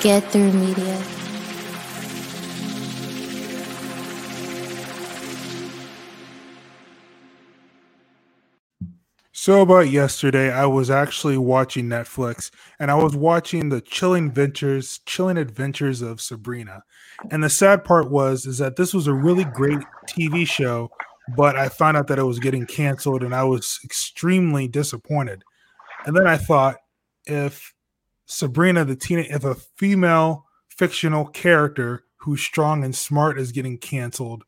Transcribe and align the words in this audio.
Get 0.00 0.24
through 0.30 0.52
media. 0.52 1.02
So 9.32 9.62
about 9.62 9.90
yesterday, 9.90 10.52
I 10.52 10.66
was 10.66 10.90
actually 10.90 11.38
watching 11.38 11.86
Netflix 11.86 12.50
and 12.78 12.90
I 12.90 12.94
was 12.94 13.16
watching 13.16 13.70
the 13.70 13.80
chilling 13.80 14.26
adventures, 14.26 15.00
chilling 15.06 15.38
adventures 15.38 16.02
of 16.02 16.20
Sabrina. 16.20 16.84
And 17.30 17.42
the 17.42 17.50
sad 17.50 17.82
part 17.82 18.10
was 18.10 18.46
is 18.46 18.58
that 18.58 18.76
this 18.76 18.94
was 18.94 19.06
a 19.06 19.14
really 19.14 19.44
great 19.44 19.80
TV 20.06 20.46
show, 20.46 20.90
but 21.36 21.56
I 21.56 21.68
found 21.68 21.96
out 21.96 22.06
that 22.08 22.18
it 22.18 22.24
was 22.24 22.38
getting 22.38 22.66
canceled 22.66 23.22
and 23.22 23.34
I 23.34 23.44
was 23.44 23.80
extremely 23.84 24.68
disappointed. 24.68 25.42
And 26.06 26.16
then 26.16 26.26
I 26.26 26.36
thought 26.36 26.76
if 27.26 27.74
Sabrina 28.26 28.84
the 28.84 28.96
teen 28.96 29.18
if 29.18 29.44
a 29.44 29.54
female 29.54 30.46
fictional 30.68 31.26
character 31.26 32.04
who's 32.16 32.40
strong 32.40 32.84
and 32.84 32.94
smart 32.94 33.38
is 33.38 33.52
getting 33.52 33.78
canceled, 33.78 34.44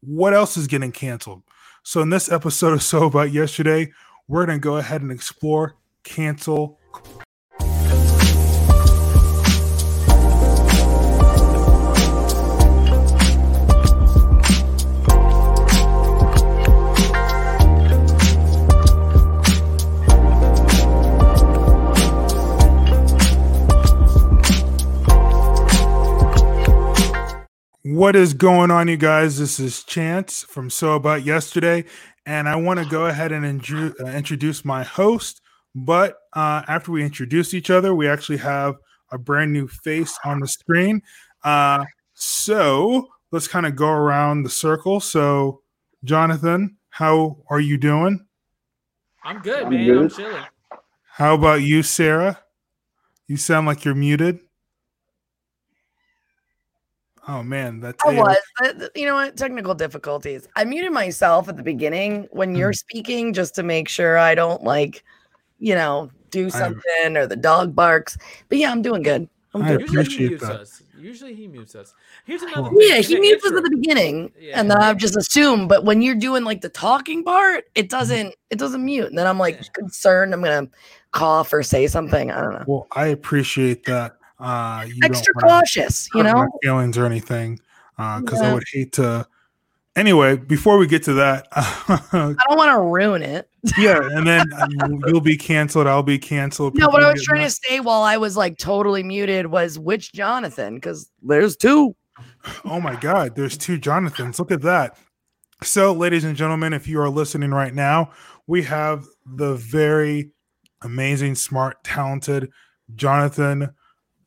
what 0.00 0.34
else 0.34 0.56
is 0.56 0.66
getting 0.66 0.92
canceled? 0.92 1.42
So 1.82 2.00
in 2.00 2.10
this 2.10 2.30
episode 2.30 2.72
of 2.72 2.82
So 2.84 3.06
About 3.06 3.32
Yesterday, 3.32 3.92
we're 4.28 4.46
going 4.46 4.58
to 4.58 4.62
go 4.62 4.76
ahead 4.76 5.02
and 5.02 5.10
explore 5.10 5.76
cancel 6.04 6.78
What 27.98 28.14
is 28.14 28.32
going 28.32 28.70
on, 28.70 28.86
you 28.86 28.96
guys? 28.96 29.40
This 29.40 29.58
is 29.58 29.82
Chance 29.82 30.44
from 30.44 30.70
So 30.70 30.92
About 30.92 31.24
Yesterday, 31.24 31.84
and 32.26 32.48
I 32.48 32.54
want 32.54 32.78
to 32.78 32.86
go 32.86 33.06
ahead 33.06 33.32
and 33.32 33.44
uh, 33.44 34.04
introduce 34.06 34.64
my 34.64 34.84
host. 34.84 35.40
But 35.74 36.16
uh, 36.32 36.62
after 36.68 36.92
we 36.92 37.02
introduce 37.02 37.54
each 37.54 37.70
other, 37.70 37.96
we 37.96 38.06
actually 38.06 38.36
have 38.36 38.76
a 39.10 39.18
brand 39.18 39.52
new 39.52 39.66
face 39.66 40.16
on 40.24 40.38
the 40.38 40.46
screen. 40.46 41.02
Uh, 41.42 41.84
so 42.14 43.08
let's 43.32 43.48
kind 43.48 43.66
of 43.66 43.74
go 43.74 43.88
around 43.88 44.44
the 44.44 44.48
circle. 44.48 45.00
So, 45.00 45.62
Jonathan, 46.04 46.76
how 46.90 47.38
are 47.50 47.58
you 47.58 47.78
doing? 47.78 48.24
I'm 49.24 49.40
good, 49.40 49.64
I'm 49.64 49.70
man. 49.72 49.86
Good. 49.86 50.02
I'm 50.02 50.10
chilling. 50.10 50.44
How 51.14 51.34
about 51.34 51.62
you, 51.62 51.82
Sarah? 51.82 52.38
You 53.26 53.36
sound 53.36 53.66
like 53.66 53.84
you're 53.84 53.96
muted. 53.96 54.38
Oh 57.28 57.42
man, 57.42 57.78
that's 57.78 58.02
I 58.06 58.14
was, 58.14 58.38
but 58.58 58.90
you 58.96 59.04
know 59.04 59.14
what? 59.14 59.36
Technical 59.36 59.74
difficulties. 59.74 60.48
I 60.56 60.64
muted 60.64 60.92
myself 60.92 61.46
at 61.50 61.58
the 61.58 61.62
beginning 61.62 62.26
when 62.30 62.54
you're 62.54 62.72
mm. 62.72 62.78
speaking 62.78 63.34
just 63.34 63.54
to 63.56 63.62
make 63.62 63.86
sure 63.86 64.16
I 64.16 64.34
don't 64.34 64.64
like, 64.64 65.04
you 65.58 65.74
know, 65.74 66.10
do 66.30 66.48
something 66.48 66.80
I'm, 67.04 67.16
or 67.18 67.26
the 67.26 67.36
dog 67.36 67.74
barks. 67.74 68.16
But 68.48 68.56
yeah, 68.56 68.70
I'm 68.70 68.80
doing 68.80 69.02
good. 69.02 69.28
I'm 69.52 69.62
I 69.62 69.68
doing 69.68 69.82
appreciate 69.82 70.40
that. 70.40 70.60
Us. 70.60 70.82
Usually 70.98 71.34
he 71.34 71.46
mutes 71.48 71.74
us. 71.74 71.94
Here's 72.24 72.40
another. 72.42 72.70
Yeah, 72.72 72.96
he 72.96 73.20
mutes 73.20 73.44
us 73.44 73.52
at 73.52 73.62
the 73.62 73.76
beginning, 73.76 74.32
yeah. 74.40 74.58
and 74.58 74.70
then 74.70 74.78
I've 74.78 74.96
just 74.96 75.16
assumed. 75.16 75.68
But 75.68 75.84
when 75.84 76.00
you're 76.00 76.14
doing 76.14 76.44
like 76.44 76.62
the 76.62 76.70
talking 76.70 77.24
part, 77.24 77.64
it 77.74 77.82
mm-hmm. 77.82 77.88
doesn't. 77.88 78.34
It 78.48 78.58
doesn't 78.58 78.82
mute, 78.82 79.08
and 79.08 79.18
then 79.18 79.26
I'm 79.26 79.38
like 79.38 79.56
yeah. 79.56 79.68
concerned. 79.74 80.32
I'm 80.32 80.42
gonna 80.42 80.68
cough 81.12 81.52
or 81.52 81.62
say 81.62 81.88
something. 81.88 82.30
I 82.30 82.40
don't 82.40 82.52
know. 82.54 82.64
Well, 82.66 82.86
I 82.92 83.08
appreciate 83.08 83.84
that 83.84 84.17
uh, 84.40 84.84
you 84.86 85.00
extra 85.02 85.34
cautious, 85.34 86.08
you 86.14 86.22
know, 86.22 86.46
feelings 86.62 86.96
or 86.96 87.06
anything, 87.06 87.60
because 87.96 88.40
uh, 88.40 88.44
yeah. 88.44 88.50
I 88.50 88.54
would 88.54 88.64
hate 88.72 88.92
to. 88.94 89.26
Anyway, 89.96 90.36
before 90.36 90.78
we 90.78 90.86
get 90.86 91.02
to 91.04 91.14
that, 91.14 91.48
I 91.52 91.98
don't 92.12 92.56
want 92.56 92.72
to 92.72 92.80
ruin 92.80 93.22
it. 93.22 93.48
yeah, 93.76 93.98
and 94.12 94.26
then 94.26 94.46
um, 94.80 95.02
you'll 95.06 95.20
be 95.20 95.36
canceled. 95.36 95.88
I'll 95.88 96.04
be 96.04 96.18
canceled. 96.18 96.76
No, 96.76 96.88
what 96.88 97.02
I 97.02 97.12
was 97.12 97.24
trying 97.24 97.42
to 97.42 97.50
say 97.50 97.80
while 97.80 98.02
I 98.02 98.16
was 98.16 98.36
like 98.36 98.58
totally 98.58 99.02
muted 99.02 99.46
was 99.46 99.78
which 99.78 100.12
Jonathan, 100.12 100.76
because 100.76 101.10
there's 101.22 101.56
two. 101.56 101.94
Oh 102.64 102.80
my 102.80 102.96
God, 102.96 103.36
there's 103.36 103.56
two 103.58 103.78
Jonathans. 103.78 104.38
Look 104.38 104.50
at 104.50 104.62
that. 104.62 104.96
So, 105.62 105.92
ladies 105.92 106.24
and 106.24 106.36
gentlemen, 106.36 106.72
if 106.72 106.88
you 106.88 107.00
are 107.00 107.08
listening 107.08 107.50
right 107.50 107.74
now, 107.74 108.10
we 108.46 108.62
have 108.62 109.04
the 109.26 109.54
very 109.54 110.30
amazing, 110.82 111.34
smart, 111.34 111.82
talented 111.84 112.50
Jonathan 112.94 113.70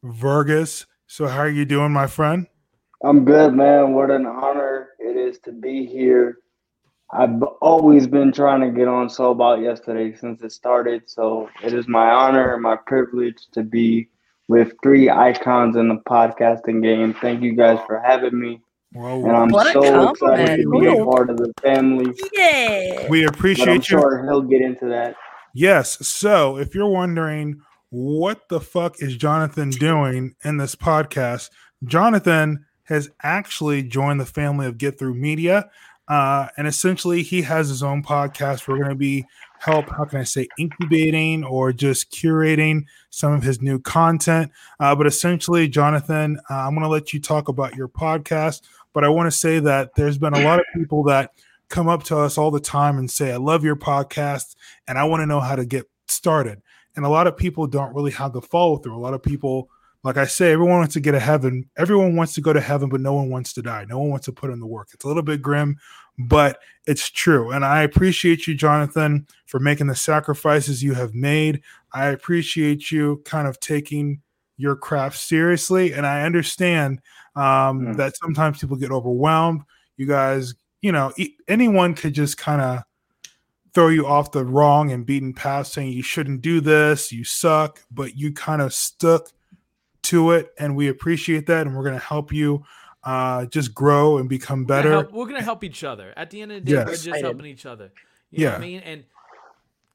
Vargas. 0.04 0.86
So, 1.08 1.28
how 1.28 1.40
are 1.40 1.50
you 1.50 1.66
doing, 1.66 1.92
my 1.92 2.08
friend? 2.08 2.48
I'm 3.04 3.26
good, 3.26 3.54
man. 3.54 3.94
What 3.94 4.12
an 4.12 4.26
honor 4.26 4.90
it 5.00 5.18
is 5.18 5.40
to 5.40 5.52
be 5.52 5.86
here. 5.86 6.38
I've 7.14 7.42
always 7.62 8.08
been 8.08 8.32
trying 8.32 8.62
to 8.62 8.70
get 8.70 8.88
on 8.88 9.10
So 9.10 9.32
About 9.32 9.60
Yesterday 9.60 10.16
since 10.16 10.42
it 10.42 10.52
started. 10.52 11.10
So, 11.10 11.50
it 11.64 11.74
is 11.74 11.88
my 11.88 12.10
honor 12.10 12.54
and 12.54 12.64
my 12.64 12.78
privilege 12.88 13.48
to 13.52 13.64
be 13.64 14.10
with 14.48 14.74
three 14.82 15.10
icons 15.10 15.76
in 15.76 15.90
the 15.90 16.02
podcasting 16.08 16.82
game. 16.82 17.14
Thank 17.14 17.42
you 17.42 17.56
guys 17.56 17.80
for 17.86 18.00
having 18.00 18.40
me. 18.40 18.62
Well, 18.94 19.26
and 19.26 19.36
I'm 19.36 19.50
so 19.72 20.10
excited 20.10 20.64
to 20.64 20.70
be 20.70 20.88
a 20.88 21.06
part 21.06 21.30
of 21.30 21.38
the 21.38 21.54
family. 21.62 22.14
Yeah. 22.34 23.08
We 23.10 23.26
appreciate 23.26 23.68
I'm 23.68 23.76
you. 23.76 23.82
Sure, 23.82 24.24
he'll 24.26 24.42
get 24.42 24.62
into 24.62 24.86
that. 24.88 25.16
Yes. 25.54 26.06
So, 26.08 26.58
if 26.58 26.76
you're 26.76 26.90
wondering 26.90 27.62
what 27.91 28.47
the 28.47 28.62
fuck 28.62 29.02
is 29.02 29.18
Jonathan 29.18 29.69
doing 29.69 30.34
in 30.44 30.57
this 30.57 30.75
podcast? 30.75 31.50
Jonathan 31.84 32.66
has 32.85 33.09
actually 33.22 33.84
joined 33.84 34.19
the 34.19 34.25
family 34.25 34.66
of 34.66 34.78
Get 34.78 34.97
Through 34.97 35.16
Media. 35.16 35.69
Uh, 36.07 36.47
and 36.57 36.68
essentially, 36.68 37.22
he 37.22 37.41
has 37.44 37.69
his 37.69 37.84
own 37.84 38.02
podcast. 38.02 38.68
We're 38.68 38.78
going 38.78 38.90
to 38.90 38.96
be 38.96 39.25
help, 39.59 39.90
how 39.90 40.06
can 40.06 40.19
I 40.19 40.24
say, 40.24 40.47
incubating 40.57 41.44
or 41.44 41.74
just 41.74 42.12
curating 42.12 42.85
some 43.09 43.34
of 43.34 43.44
his 43.44 43.62
new 43.62 43.78
content. 43.78 44.52
Uh, 44.79 44.96
but 44.96 45.06
essentially, 45.06 45.68
Jonathan, 45.68 46.40
uh, 46.50 46.56
I'm 46.56 46.73
going 46.73 46.84
to 46.84 46.90
let 46.90 47.13
you 47.13 47.19
talk 47.19 47.50
about 47.50 47.75
your 47.75 47.90
podcast. 47.90 48.62
But 48.94 49.03
I 49.03 49.09
want 49.09 49.31
to 49.31 49.38
say 49.38 49.59
that 49.59 49.96
there's 49.96 50.18
been 50.18 50.34
a 50.34 50.44
lot 50.44 50.59
of 50.59 50.66
people 50.73 51.03
that 51.03 51.31
come 51.69 51.88
up 51.88 52.03
to 52.03 52.18
us 52.18 52.38
all 52.38 52.52
the 52.52 52.59
time 52.59 52.97
and 52.97 53.12
say, 53.12 53.31
I 53.34 53.38
love 53.38 53.63
your 53.63 53.78
podcast 53.78 54.56
and 54.88 54.97
I 54.97 55.03
want 55.06 55.22
to 55.22 55.25
know 55.25 55.40
how 55.40 55.56
to 55.56 55.66
get 55.66 55.90
started. 56.08 56.62
And 56.96 57.06
a 57.06 57.09
lot 57.09 57.28
of 57.28 57.38
people 57.38 57.68
don't 57.68 57.94
really 57.96 58.12
have 58.12 58.34
the 58.34 58.41
follow 58.41 58.78
through. 58.78 58.97
A 58.97 59.00
lot 59.00 59.13
of 59.13 59.24
people, 59.24 59.69
like 60.03 60.18
I 60.18 60.25
say, 60.25 60.52
everyone 60.52 60.79
wants 60.79 60.94
to 60.94 61.00
get 61.00 61.12
to 61.12 61.19
heaven. 61.19 61.69
Everyone 61.78 62.16
wants 62.16 62.34
to 62.34 62.41
go 62.41 62.53
to 62.53 62.62
heaven, 62.62 62.90
but 62.90 63.02
no 63.02 63.13
one 63.13 63.29
wants 63.29 63.53
to 63.53 63.62
die. 63.62 63.85
No 63.88 64.00
one 64.00 64.09
wants 64.09 64.25
to 64.25 64.31
put 64.31 64.50
in 64.50 64.59
the 64.59 64.68
work. 64.68 64.90
It's 64.94 65.06
a 65.06 65.07
little 65.07 65.24
bit 65.24 65.41
grim, 65.41 65.78
but 66.18 66.59
it's 66.85 67.09
true. 67.09 67.52
And 67.52 67.63
I 67.63 67.84
appreciate 67.84 68.47
you, 68.47 68.56
Jonathan, 68.56 69.28
for 69.46 69.59
making 69.59 69.88
the 69.88 69.96
sacrifices 69.96 70.84
you 70.84 70.94
have 70.94 71.13
made. 71.13 71.62
I 71.94 72.07
appreciate 72.07 72.91
you 72.91 73.22
kind 73.25 73.47
of 73.47 73.59
taking 73.59 74.22
your 74.58 74.75
craft 74.75 75.18
seriously. 75.18 75.94
And 75.94 76.06
I 76.06 76.23
understand 76.23 77.02
um, 77.35 77.81
mm. 77.81 77.97
that 77.97 78.18
sometimes 78.18 78.59
people 78.59 78.78
get 78.78 78.91
overwhelmed. 78.91 79.62
You 79.97 80.08
guys, 80.08 80.53
you 80.81 80.91
know, 80.91 81.13
anyone 81.47 81.94
could 81.94 82.13
just 82.13 82.38
kind 82.38 82.62
of 82.62 82.84
throw 83.74 83.88
you 83.88 84.06
off 84.06 84.32
the 84.32 84.44
wrong 84.44 84.92
and 84.92 85.06
beaten 85.06 85.34
path 85.34 85.68
saying 85.68 85.92
you 85.92 86.04
shouldn't 86.04 86.42
do 86.42 86.59
this, 86.62 87.12
you 87.12 87.24
suck, 87.24 87.82
but 87.92 88.18
you 88.18 88.34
kind 88.34 88.62
of 88.62 88.74
stuck 88.74 89.32
to 90.04 90.32
it 90.32 90.52
and 90.58 90.76
we 90.76 90.88
appreciate 90.88 91.46
that 91.46 91.68
and 91.68 91.76
we're 91.76 91.84
going 91.84 91.98
to 91.98 92.06
help 92.06 92.34
you 92.34 92.64
uh 93.04 93.46
just 93.46 93.74
grow 93.74 94.18
and 94.18 94.28
become 94.30 94.66
better. 94.66 95.08
We're 95.12 95.26
going 95.26 95.36
to 95.36 95.44
help 95.44 95.64
each 95.64 95.84
other. 95.84 96.14
At 96.18 96.30
the 96.30 96.42
end 96.42 96.52
of 96.52 96.66
the 96.66 96.72
day, 96.72 96.78
yes. 96.78 96.88
we're 96.88 97.14
just 97.14 97.22
helping 97.22 97.46
each 97.46 97.66
other. 97.66 97.92
You 98.30 98.46
yeah. 98.46 98.56
I 98.56 98.59
mean? 98.59 98.82
And 98.82 99.04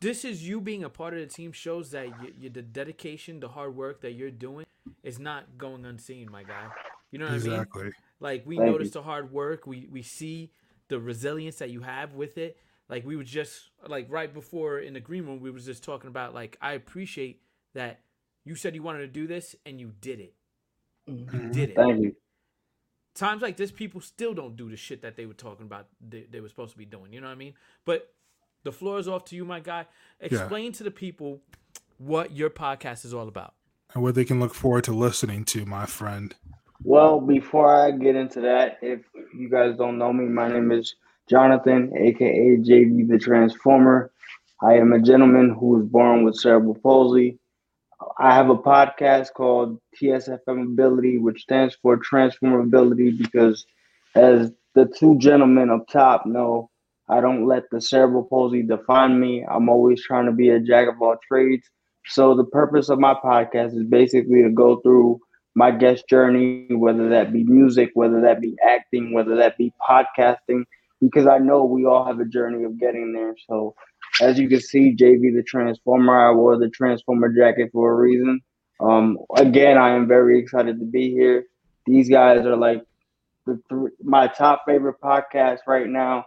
this 0.00 0.24
is 0.24 0.46
you 0.46 0.60
being 0.60 0.84
a 0.84 0.90
part 0.90 1.14
of 1.14 1.20
the 1.20 1.26
team 1.26 1.52
shows 1.52 1.90
that 1.90 2.06
you, 2.06 2.32
you, 2.38 2.50
the 2.50 2.62
dedication, 2.62 3.40
the 3.40 3.48
hard 3.48 3.74
work 3.76 4.00
that 4.02 4.12
you're 4.12 4.30
doing 4.30 4.66
is 5.02 5.18
not 5.18 5.56
going 5.56 5.84
unseen, 5.84 6.30
my 6.30 6.42
guy. 6.42 6.66
You 7.10 7.18
know 7.18 7.26
what 7.26 7.34
exactly. 7.34 7.80
I 7.80 7.84
mean? 7.84 7.92
Like 8.20 8.42
we 8.46 8.56
Thank 8.56 8.70
notice 8.70 8.88
you. 8.88 8.92
the 8.92 9.02
hard 9.02 9.32
work, 9.32 9.66
we 9.66 9.88
we 9.90 10.02
see 10.02 10.50
the 10.88 10.98
resilience 11.00 11.56
that 11.56 11.70
you 11.70 11.80
have 11.80 12.14
with 12.14 12.38
it, 12.38 12.58
like 12.88 13.04
we 13.04 13.16
were 13.16 13.24
just 13.24 13.70
like 13.86 14.06
right 14.08 14.32
before 14.32 14.78
in 14.78 14.94
the 14.94 15.00
green 15.00 15.26
room, 15.26 15.40
we 15.40 15.50
was 15.50 15.64
just 15.64 15.82
talking 15.82 16.08
about 16.08 16.34
like 16.34 16.56
I 16.60 16.72
appreciate 16.72 17.42
that 17.74 18.00
you 18.44 18.54
said 18.54 18.74
you 18.74 18.82
wanted 18.82 19.00
to 19.00 19.08
do 19.08 19.26
this 19.26 19.56
and 19.64 19.80
you 19.80 19.92
did 20.00 20.20
it. 20.20 20.34
Mm-hmm. 21.08 21.36
You 21.36 21.52
did 21.52 21.70
it. 21.70 21.76
Thank 21.76 22.02
you. 22.02 22.16
Times 23.14 23.42
like 23.42 23.56
this, 23.56 23.70
people 23.70 24.00
still 24.00 24.34
don't 24.34 24.56
do 24.56 24.68
the 24.68 24.76
shit 24.76 25.02
that 25.02 25.16
they 25.16 25.26
were 25.26 25.34
talking 25.34 25.66
about 25.66 25.86
they, 26.06 26.26
they 26.30 26.40
were 26.40 26.48
supposed 26.48 26.72
to 26.72 26.78
be 26.78 26.84
doing. 26.84 27.12
You 27.12 27.20
know 27.20 27.28
what 27.28 27.32
I 27.32 27.36
mean? 27.36 27.54
But 27.84 28.12
the 28.62 28.72
floor 28.72 28.98
is 28.98 29.08
off 29.08 29.24
to 29.26 29.36
you, 29.36 29.44
my 29.44 29.60
guy. 29.60 29.86
Explain 30.20 30.66
yeah. 30.66 30.72
to 30.72 30.84
the 30.84 30.90
people 30.90 31.40
what 31.98 32.32
your 32.32 32.50
podcast 32.50 33.04
is 33.04 33.14
all 33.14 33.26
about 33.26 33.54
and 33.94 34.02
what 34.02 34.14
they 34.14 34.24
can 34.24 34.40
look 34.40 34.54
forward 34.54 34.84
to 34.84 34.92
listening 34.92 35.44
to, 35.46 35.64
my 35.64 35.86
friend. 35.86 36.34
Well, 36.82 37.20
before 37.20 37.74
I 37.74 37.90
get 37.90 38.16
into 38.16 38.42
that, 38.42 38.78
if 38.82 39.00
you 39.34 39.48
guys 39.48 39.76
don't 39.76 39.98
know 39.98 40.12
me, 40.12 40.26
my 40.26 40.48
name 40.48 40.70
is 40.70 40.94
Jonathan, 41.28 41.92
aka 41.96 42.56
JV 42.58 43.08
the 43.08 43.18
Transformer. 43.18 44.10
I 44.62 44.74
am 44.74 44.92
a 44.92 45.00
gentleman 45.00 45.56
who 45.58 45.66
was 45.68 45.84
born 45.86 46.24
with 46.24 46.36
cerebral 46.36 46.76
palsy. 46.76 47.38
I 48.18 48.34
have 48.34 48.48
a 48.48 48.56
podcast 48.56 49.32
called 49.34 49.80
TSFM 50.00 50.62
Ability, 50.62 51.18
which 51.18 51.42
stands 51.42 51.76
for 51.82 51.98
Transformability, 51.98 53.16
because 53.18 53.66
as 54.14 54.52
the 54.74 54.86
two 54.86 55.18
gentlemen 55.18 55.70
up 55.70 55.88
top 55.88 56.26
know, 56.26 56.70
I 57.08 57.20
don't 57.20 57.46
let 57.46 57.64
the 57.70 57.80
cerebral 57.80 58.24
palsy 58.24 58.62
define 58.62 59.18
me. 59.18 59.44
I'm 59.48 59.68
always 59.68 60.02
trying 60.02 60.26
to 60.26 60.32
be 60.32 60.50
a 60.50 60.60
jack 60.60 60.88
of 60.88 61.00
all 61.00 61.16
trades. 61.26 61.68
So 62.06 62.34
the 62.34 62.44
purpose 62.44 62.88
of 62.88 62.98
my 62.98 63.14
podcast 63.14 63.76
is 63.76 63.84
basically 63.84 64.42
to 64.42 64.50
go 64.50 64.76
through 64.80 65.20
my 65.54 65.70
guest 65.70 66.08
journey, 66.08 66.66
whether 66.70 67.08
that 67.08 67.32
be 67.32 67.44
music, 67.44 67.90
whether 67.94 68.20
that 68.20 68.40
be 68.40 68.54
acting, 68.64 69.12
whether 69.12 69.34
that 69.36 69.56
be 69.56 69.72
podcasting, 69.88 70.64
because 71.00 71.26
I 71.26 71.38
know 71.38 71.64
we 71.64 71.84
all 71.84 72.04
have 72.04 72.20
a 72.20 72.24
journey 72.24 72.64
of 72.64 72.78
getting 72.78 73.12
there. 73.12 73.34
So 73.48 73.74
as 74.20 74.38
you 74.38 74.48
can 74.48 74.60
see, 74.60 74.96
JV 74.96 75.34
the 75.34 75.42
Transformer, 75.46 76.18
I 76.18 76.32
wore 76.32 76.58
the 76.58 76.70
Transformer 76.70 77.28
jacket 77.28 77.70
for 77.72 77.92
a 77.92 77.94
reason. 77.94 78.40
Um, 78.80 79.18
again, 79.36 79.78
I 79.78 79.90
am 79.90 80.06
very 80.06 80.38
excited 80.38 80.78
to 80.78 80.84
be 80.84 81.10
here. 81.10 81.44
These 81.86 82.08
guys 82.08 82.44
are 82.46 82.56
like 82.56 82.82
the 83.46 83.60
th- 83.70 83.92
my 84.02 84.26
top 84.26 84.62
favorite 84.66 85.00
podcast 85.02 85.60
right 85.66 85.86
now. 85.86 86.24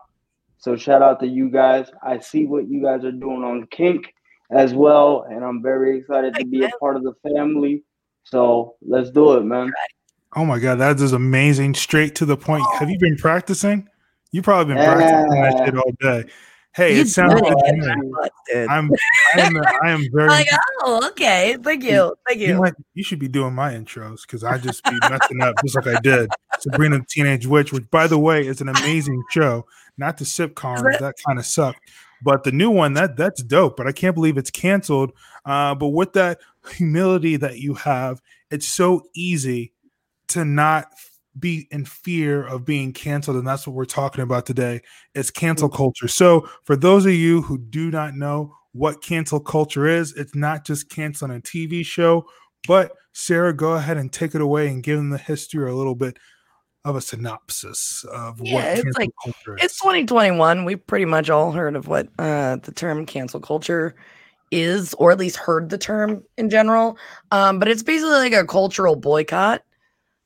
So 0.57 0.75
shout 0.75 1.01
out 1.01 1.19
to 1.22 1.27
you 1.27 1.50
guys. 1.50 1.89
I 2.04 2.19
see 2.19 2.45
what 2.45 2.69
you 2.69 2.81
guys 2.81 3.04
are 3.06 3.12
doing 3.12 3.44
on 3.44 3.68
Kink 3.72 4.13
as 4.51 4.74
well, 4.74 5.25
and 5.30 5.44
I'm 5.44 5.62
very 5.62 5.98
excited 5.98 6.36
to 6.36 6.45
be 6.45 6.63
a 6.63 6.69
part 6.80 6.95
of 6.95 7.04
the 7.04 7.13
family. 7.24 7.83
So 8.24 8.75
let's 8.81 9.10
do 9.10 9.33
it, 9.33 9.44
man. 9.44 9.72
Oh 10.36 10.45
my 10.45 10.60
god, 10.60 10.75
that 10.75 11.00
is 11.00 11.13
amazing. 11.13 11.74
Straight 11.74 12.15
to 12.15 12.25
the 12.25 12.38
point. 12.38 12.63
Have 12.80 12.89
you 12.89 13.00
been 13.00 13.18
practicing? 13.18 13.88
You 14.31 14.42
probably 14.42 14.76
been 14.76 14.84
practicing 14.84 15.31
yeah. 15.34 15.52
that 15.52 15.66
shit 15.66 15.78
all 15.78 15.92
day. 16.00 16.30
Hey, 16.76 16.96
you 16.96 17.02
it 17.02 17.08
sounds 17.08 17.34
like 17.42 17.54
I'm, 18.70 18.92
I 19.34 19.42
am, 19.42 19.58
I 19.58 19.80
am 19.90 20.04
very. 20.14 20.28
Like, 20.28 20.48
oh, 20.81 21.08
okay. 21.10 21.58
Thank 21.62 21.84
you, 21.84 22.16
thank 22.28 22.40
you. 22.40 22.48
You, 22.50 22.62
might, 22.62 22.74
you 22.94 23.04
should 23.04 23.18
be 23.18 23.28
doing 23.28 23.56
my 23.56 23.74
intros 23.74 24.22
because 24.22 24.44
I 24.44 24.60
just 24.60 24.84
be 24.84 24.98
messing 25.10 25.42
up 25.42 25.56
just 25.64 25.76
like 25.76 25.88
I 25.88 26.00
did 26.00 26.30
Sabrina 26.60 27.00
the 27.00 27.06
Teenage 27.10 27.48
Witch, 27.48 27.74
which, 27.74 27.90
by 27.90 28.06
the 28.06 28.20
way, 28.20 28.46
is 28.46 28.62
an 28.62 28.70
amazing 28.70 29.24
show. 29.31 29.66
Not 29.98 30.18
the 30.18 30.26
sitcom 30.26 30.84
that 31.00 31.16
kind 31.25 31.40
of 31.40 31.46
sucked, 31.46 31.82
but 32.22 32.44
the 32.44 32.52
new 32.52 32.70
one 32.70 32.94
that 32.94 33.18
that's 33.18 33.42
dope. 33.42 33.75
But 33.75 33.88
I 33.88 33.92
can't 33.92 34.14
believe 34.14 34.38
it's 34.38 34.52
canceled. 34.52 35.12
Uh, 35.46 35.74
but 35.74 35.88
with 35.88 36.14
that 36.14 36.40
humility 36.75 37.36
that 37.38 37.58
you 37.58 37.74
have, 37.74 38.22
it's 38.52 38.68
so 38.68 39.04
easy 39.16 39.74
to 40.30 40.46
not 40.46 40.94
be 41.38 41.68
in 41.72 41.86
fear 41.86 42.46
of 42.46 42.66
being 42.66 42.92
canceled 42.92 43.38
and 43.38 43.48
that's 43.48 43.68
what 43.68 43.76
we're 43.76 43.86
talking 43.86 44.24
about 44.24 44.46
today 44.46 44.81
it's 45.14 45.31
cancel 45.31 45.70
mm. 45.70 45.76
culture. 45.76 46.08
So 46.08 46.50
for 46.64 46.76
those 46.76 47.06
of 47.06 47.14
you 47.14 47.42
who 47.42 47.58
do 47.58 47.92
not 47.92 48.16
know 48.16 48.56
what 48.72 49.02
cancel 49.04 49.40
culture 49.40 49.88
is 49.88 50.14
it's 50.14 50.36
not 50.36 50.66
just 50.66 50.90
canceling 50.90 51.36
a 51.36 51.40
tv 51.40 51.86
show 51.86 52.26
but 52.68 52.92
sarah 53.14 53.54
go 53.54 53.74
ahead 53.74 53.98
and 53.98 54.12
take 54.12 54.36
it 54.36 54.42
away 54.42 54.68
and 54.68 54.84
give 54.84 54.98
them 54.98 55.10
the 55.10 55.18
history 55.18 55.64
or 55.64 55.68
a 55.68 55.76
little 55.76 55.96
bit 55.96 56.18
of 56.86 56.96
a 56.96 57.02
synopsis 57.02 58.06
of 58.12 58.40
yeah, 58.42 58.54
what 58.54 58.86
it's 58.86 58.98
like 58.98 59.10
it's 59.58 59.80
2021 59.80 60.66
we've 60.66 60.86
pretty 60.88 61.06
much 61.06 61.30
all 61.30 61.52
heard 61.52 61.75
of 61.75 61.88
what 61.88 62.08
uh, 62.20 62.58
the 62.58 62.72
term 62.72 63.06
cancel 63.06 63.40
culture 63.40 63.96
is 64.52 64.94
or 64.96 65.12
at 65.12 65.20
least 65.20 65.38
heard 65.38 65.70
the 65.70 65.78
term 65.78 66.24
in 66.38 66.50
general. 66.50 66.98
Um, 67.32 67.60
but 67.60 67.68
it's 67.68 67.84
basically 67.84 68.12
like 68.12 68.34
a 68.34 68.46
cultural 68.46 68.96
boycott. 68.96 69.64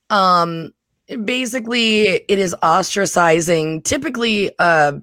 Um, 0.09 0.71
basically 1.17 2.03
it 2.07 2.39
is 2.39 2.55
ostracizing 2.63 3.83
typically 3.83 4.51
uh 4.59 4.93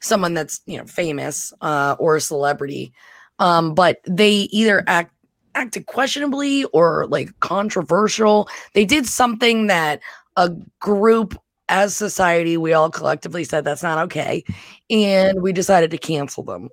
someone 0.00 0.34
that's 0.34 0.60
you 0.66 0.78
know 0.78 0.84
famous 0.84 1.52
uh 1.60 1.96
or 1.98 2.16
a 2.16 2.20
celebrity. 2.20 2.92
Um 3.38 3.74
but 3.74 3.98
they 4.06 4.32
either 4.52 4.84
act 4.86 5.12
acted 5.54 5.86
questionably 5.86 6.64
or 6.66 7.06
like 7.08 7.38
controversial. 7.40 8.48
They 8.74 8.84
did 8.84 9.06
something 9.06 9.66
that 9.66 10.00
a 10.36 10.50
group 10.80 11.36
as 11.68 11.96
society 11.96 12.56
we 12.56 12.72
all 12.72 12.90
collectively 12.90 13.44
said 13.44 13.64
that's 13.64 13.82
not 13.82 13.98
okay 13.98 14.44
and 14.90 15.40
we 15.40 15.52
decided 15.52 15.90
to 15.90 15.98
cancel 15.98 16.42
them. 16.42 16.68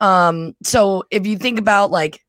Um 0.00 0.54
so 0.62 1.04
if 1.10 1.26
you 1.26 1.38
think 1.38 1.58
about 1.58 1.90
like 1.90 2.24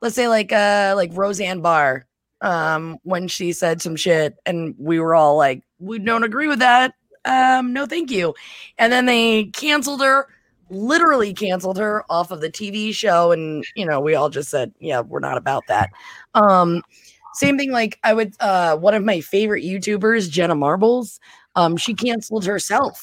let's 0.00 0.14
say 0.14 0.28
like 0.28 0.52
uh 0.52 0.94
like 0.96 1.10
roseanne 1.14 1.60
barr 1.60 2.06
um, 2.42 2.98
when 3.04 3.28
she 3.28 3.52
said 3.52 3.80
some 3.80 3.96
shit, 3.96 4.36
and 4.44 4.74
we 4.78 5.00
were 5.00 5.14
all 5.14 5.36
like, 5.36 5.62
"We 5.78 5.98
don't 5.98 6.24
agree 6.24 6.48
with 6.48 6.58
that. 6.58 6.94
Um, 7.24 7.72
no, 7.72 7.86
thank 7.86 8.10
you." 8.10 8.34
And 8.78 8.92
then 8.92 9.06
they 9.06 9.44
canceled 9.46 10.02
her, 10.02 10.28
literally 10.68 11.32
canceled 11.32 11.78
her 11.78 12.04
off 12.10 12.30
of 12.30 12.40
the 12.40 12.50
TV 12.50 12.92
show, 12.92 13.32
and 13.32 13.64
you 13.74 13.86
know, 13.86 14.00
we 14.00 14.14
all 14.14 14.28
just 14.28 14.50
said, 14.50 14.74
"Yeah, 14.80 15.00
we're 15.00 15.20
not 15.20 15.38
about 15.38 15.64
that." 15.68 15.90
Um, 16.34 16.82
same 17.34 17.56
thing. 17.56 17.70
Like 17.72 17.98
I 18.04 18.12
would, 18.12 18.34
uh, 18.40 18.76
one 18.76 18.94
of 18.94 19.04
my 19.04 19.20
favorite 19.20 19.64
YouTubers, 19.64 20.28
Jenna 20.30 20.54
Marbles, 20.54 21.20
um, 21.56 21.76
she 21.76 21.94
canceled 21.94 22.44
herself 22.44 23.02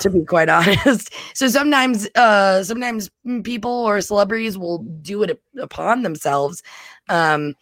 to 0.00 0.10
be 0.10 0.24
quite 0.24 0.48
honest. 0.48 1.12
So 1.34 1.48
sometimes 1.48 2.08
uh 2.14 2.62
sometimes 2.64 3.10
people 3.42 3.70
or 3.70 4.00
celebrities 4.00 4.56
will 4.58 4.78
do 5.02 5.22
it 5.22 5.40
upon 5.58 6.02
themselves. 6.02 6.62
Um 7.08 7.54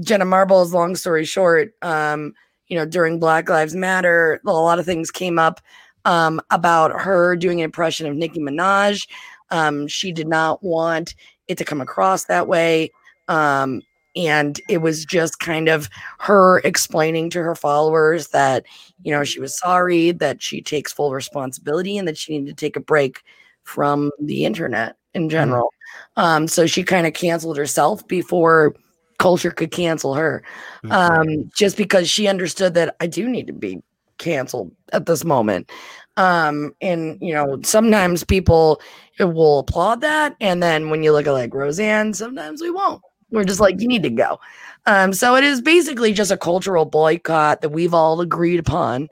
Jenna 0.00 0.24
Marbles, 0.24 0.74
long 0.74 0.94
story 0.96 1.24
short, 1.24 1.74
um, 1.82 2.34
you 2.68 2.76
know, 2.76 2.86
during 2.86 3.18
Black 3.18 3.48
Lives 3.48 3.74
Matter, 3.74 4.40
a 4.46 4.52
lot 4.52 4.78
of 4.78 4.86
things 4.86 5.10
came 5.10 5.38
up 5.38 5.60
um, 6.04 6.40
about 6.50 7.00
her 7.00 7.36
doing 7.36 7.60
an 7.60 7.64
impression 7.64 8.06
of 8.06 8.16
Nicki 8.16 8.40
Minaj. 8.40 9.08
Um, 9.50 9.88
she 9.88 10.12
did 10.12 10.28
not 10.28 10.62
want 10.62 11.14
it 11.48 11.58
to 11.58 11.64
come 11.64 11.80
across 11.80 12.24
that 12.26 12.46
way. 12.46 12.90
Um, 13.28 13.82
and 14.16 14.60
it 14.68 14.78
was 14.78 15.04
just 15.04 15.38
kind 15.38 15.68
of 15.68 15.88
her 16.18 16.58
explaining 16.60 17.30
to 17.30 17.42
her 17.42 17.54
followers 17.54 18.28
that, 18.28 18.66
you 19.02 19.12
know, 19.12 19.24
she 19.24 19.40
was 19.40 19.58
sorry, 19.58 20.12
that 20.12 20.42
she 20.42 20.60
takes 20.60 20.92
full 20.92 21.12
responsibility, 21.12 21.96
and 21.96 22.06
that 22.08 22.18
she 22.18 22.38
needed 22.38 22.56
to 22.56 22.66
take 22.66 22.76
a 22.76 22.80
break 22.80 23.22
from 23.62 24.10
the 24.20 24.44
internet 24.44 24.96
in 25.14 25.22
mm-hmm. 25.22 25.30
general. 25.30 25.72
Um, 26.16 26.48
so 26.48 26.66
she 26.66 26.82
kind 26.82 27.06
of 27.06 27.14
canceled 27.14 27.56
herself 27.56 28.06
before 28.08 28.74
culture 29.20 29.52
could 29.52 29.70
cancel 29.70 30.14
her 30.14 30.42
um, 30.90 31.48
just 31.54 31.76
because 31.76 32.10
she 32.10 32.26
understood 32.26 32.74
that 32.74 32.96
I 32.98 33.06
do 33.06 33.28
need 33.28 33.46
to 33.46 33.52
be 33.52 33.80
canceled 34.18 34.72
at 34.92 35.06
this 35.06 35.24
moment. 35.24 35.70
Um, 36.16 36.74
and 36.80 37.18
you 37.20 37.32
know, 37.32 37.60
sometimes 37.62 38.24
people 38.24 38.80
will 39.20 39.60
applaud 39.60 40.00
that, 40.00 40.34
and 40.40 40.62
then 40.62 40.90
when 40.90 41.02
you 41.02 41.12
look 41.12 41.26
at 41.26 41.32
like 41.32 41.54
Roseanne, 41.54 42.14
sometimes 42.14 42.60
we 42.60 42.70
won't. 42.70 43.02
We're 43.30 43.44
just 43.44 43.60
like, 43.60 43.80
you 43.80 43.86
need 43.86 44.02
to 44.02 44.10
go. 44.10 44.40
Um, 44.86 45.12
so 45.12 45.36
it 45.36 45.44
is 45.44 45.60
basically 45.60 46.12
just 46.12 46.32
a 46.32 46.36
cultural 46.36 46.84
boycott 46.84 47.60
that 47.60 47.68
we've 47.68 47.94
all 47.94 48.20
agreed 48.20 48.58
upon. 48.58 49.08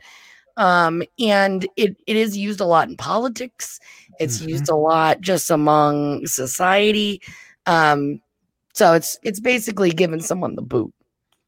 Um, 0.56 1.04
and 1.20 1.68
it, 1.76 1.96
it 2.08 2.16
is 2.16 2.36
used 2.36 2.60
a 2.60 2.64
lot 2.64 2.88
in 2.88 2.96
politics. 2.96 3.78
It's 4.18 4.38
mm-hmm. 4.38 4.48
used 4.48 4.68
a 4.68 4.74
lot 4.74 5.20
just 5.20 5.50
among 5.50 6.26
society. 6.26 7.22
Um, 7.66 8.20
so 8.78 8.92
it's 8.94 9.18
it's 9.24 9.40
basically 9.40 9.90
giving 9.90 10.20
someone 10.20 10.54
the 10.54 10.62
boot 10.62 10.94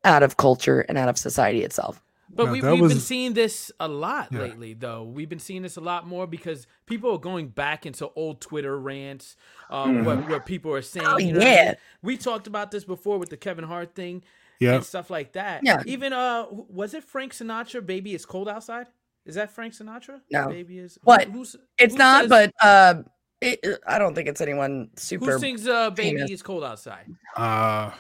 out 0.04 0.24
of 0.24 0.36
culture 0.36 0.80
and 0.80 0.98
out 0.98 1.08
of 1.08 1.16
society 1.16 1.62
itself. 1.62 2.02
But 2.32 2.46
no, 2.46 2.52
we, 2.52 2.60
have 2.60 2.80
was... 2.80 2.92
been 2.92 3.00
seeing 3.00 3.34
this 3.34 3.72
a 3.80 3.88
lot 3.88 4.28
yeah. 4.30 4.40
lately, 4.40 4.74
though. 4.74 5.04
We've 5.04 5.28
been 5.28 5.40
seeing 5.40 5.62
this 5.62 5.76
a 5.76 5.80
lot 5.80 6.06
more 6.06 6.26
because 6.26 6.66
people 6.86 7.12
are 7.12 7.18
going 7.18 7.48
back 7.48 7.86
into 7.86 8.08
old 8.14 8.40
Twitter 8.40 8.78
rants, 8.78 9.36
uh, 9.68 9.84
mm-hmm. 9.84 10.04
where, 10.04 10.16
where, 10.16 10.40
people 10.40 10.72
are 10.72 10.82
saying, 10.82 11.06
oh, 11.06 11.18
you 11.18 11.32
know, 11.32 11.40
yeah. 11.40 11.74
we 12.02 12.16
talked 12.16 12.46
about 12.46 12.70
this 12.70 12.84
before 12.84 13.18
with 13.18 13.30
the 13.30 13.36
Kevin 13.36 13.64
Hart 13.64 13.94
thing, 13.94 14.22
yeah, 14.60 14.74
and 14.74 14.84
stuff 14.84 15.10
like 15.10 15.32
that. 15.32 15.62
Yeah, 15.64 15.82
even 15.86 16.12
uh, 16.12 16.46
was 16.50 16.94
it 16.94 17.04
Frank 17.04 17.32
Sinatra? 17.32 17.84
Baby, 17.84 18.14
it's 18.14 18.26
cold 18.26 18.48
outside. 18.48 18.86
Is 19.26 19.34
that 19.36 19.52
Frank 19.52 19.74
Sinatra? 19.74 20.20
No, 20.30 20.48
baby 20.48 20.78
is 20.78 20.98
what? 21.02 21.24
Who's, 21.24 21.56
it's 21.78 21.94
who 21.94 21.98
not, 21.98 22.22
says... 22.22 22.28
but 22.28 22.52
uh, 22.64 23.02
it, 23.40 23.80
I 23.86 23.98
don't 23.98 24.14
think 24.14 24.28
it's 24.28 24.40
anyone 24.40 24.90
super. 24.96 25.32
Who 25.32 25.38
sings 25.38 25.66
uh, 25.66 25.90
"Baby 25.90 26.16
famous. 26.16 26.30
It's 26.30 26.42
Cold 26.42 26.64
Outside"? 26.64 27.06
Uh 27.36 27.90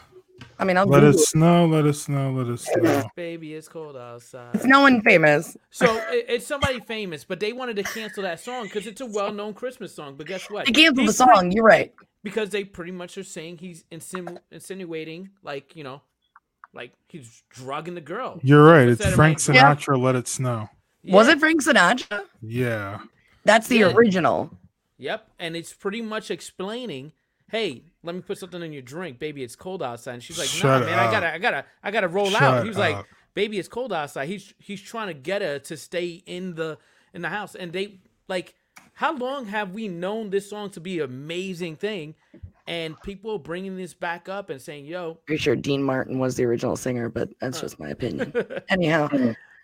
I 0.58 0.64
mean, 0.64 0.76
I'll 0.76 0.86
let 0.86 1.02
it 1.02 1.18
snow, 1.18 1.66
let 1.66 1.86
it 1.86 1.94
snow, 1.94 2.32
let 2.32 2.46
it 2.48 2.60
snow. 2.60 3.08
Baby, 3.16 3.54
it's 3.54 3.68
cold 3.68 3.96
outside. 3.96 4.54
It's 4.54 4.64
no 4.64 4.80
one 4.80 5.00
famous. 5.02 5.56
So 5.70 5.96
it, 6.10 6.26
it's 6.28 6.46
somebody 6.46 6.80
famous, 6.80 7.24
but 7.24 7.40
they 7.40 7.52
wanted 7.52 7.76
to 7.76 7.82
cancel 7.82 8.22
that 8.24 8.40
song 8.40 8.64
because 8.64 8.86
it's 8.86 9.00
a 9.00 9.06
well-known 9.06 9.54
Christmas 9.54 9.94
song. 9.94 10.16
But 10.16 10.26
guess 10.26 10.50
what? 10.50 10.66
They 10.66 10.72
canceled 10.72 11.08
the 11.08 11.12
song. 11.12 11.28
Pretty, 11.28 11.54
you're 11.56 11.64
right. 11.64 11.94
Because 12.22 12.50
they 12.50 12.64
pretty 12.64 12.92
much 12.92 13.16
are 13.16 13.24
saying 13.24 13.58
he's 13.58 13.84
insinu- 13.90 14.38
insinuating, 14.50 15.30
like 15.42 15.76
you 15.76 15.84
know, 15.84 16.02
like 16.74 16.92
he's 17.08 17.42
drugging 17.48 17.94
the 17.94 18.00
girl. 18.02 18.38
You're 18.42 18.64
right. 18.64 18.88
It's 18.88 19.06
Frank 19.14 19.38
Sinatra. 19.38 19.96
Yeah. 19.96 20.04
Let 20.04 20.16
it 20.16 20.28
snow. 20.28 20.68
Yeah. 21.02 21.14
Was 21.14 21.28
it 21.28 21.38
Frank 21.38 21.62
Sinatra? 21.62 22.24
Yeah. 22.42 23.00
That's 23.44 23.68
the 23.68 23.78
yeah. 23.78 23.92
original. 23.92 24.50
Yep, 25.00 25.30
and 25.38 25.56
it's 25.56 25.72
pretty 25.72 26.02
much 26.02 26.30
explaining, 26.30 27.12
"Hey, 27.50 27.84
let 28.02 28.14
me 28.14 28.20
put 28.20 28.38
something 28.38 28.62
in 28.62 28.72
your 28.72 28.82
drink, 28.82 29.18
baby. 29.18 29.42
It's 29.42 29.56
cold 29.56 29.82
outside." 29.82 30.14
And 30.14 30.22
she's 30.22 30.38
like, 30.38 30.50
No, 30.62 30.78
"Nah, 30.78 30.84
man, 30.84 30.98
I 30.98 31.10
gotta, 31.10 31.34
I 31.34 31.38
gotta, 31.38 31.64
I 31.82 31.90
gotta 31.90 32.08
roll 32.08 32.30
Shut 32.30 32.42
out." 32.42 32.62
He 32.62 32.68
was 32.68 32.76
up. 32.76 32.80
like, 32.80 33.06
"Baby, 33.34 33.58
it's 33.58 33.68
cold 33.68 33.92
outside." 33.92 34.28
He's 34.28 34.52
he's 34.58 34.80
trying 34.80 35.08
to 35.08 35.14
get 35.14 35.40
her 35.40 35.58
to 35.58 35.76
stay 35.76 36.22
in 36.26 36.54
the 36.54 36.78
in 37.14 37.22
the 37.22 37.30
house, 37.30 37.54
and 37.54 37.72
they 37.72 38.00
like 38.28 38.54
how 38.92 39.16
long 39.16 39.46
have 39.46 39.72
we 39.72 39.88
known 39.88 40.28
this 40.28 40.50
song 40.50 40.68
to 40.70 40.80
be 40.80 40.98
an 40.98 41.06
amazing 41.06 41.76
thing? 41.76 42.14
And 42.66 43.00
people 43.00 43.38
bringing 43.38 43.74
this 43.78 43.94
back 43.94 44.28
up 44.28 44.50
and 44.50 44.60
saying, 44.60 44.84
"Yo, 44.84 45.14
pretty 45.24 45.42
sure 45.42 45.56
Dean 45.56 45.82
Martin 45.82 46.18
was 46.18 46.36
the 46.36 46.44
original 46.44 46.76
singer, 46.76 47.08
but 47.08 47.30
that's 47.40 47.56
uh. 47.58 47.62
just 47.62 47.80
my 47.80 47.88
opinion." 47.88 48.32
Anyhow, 48.68 49.08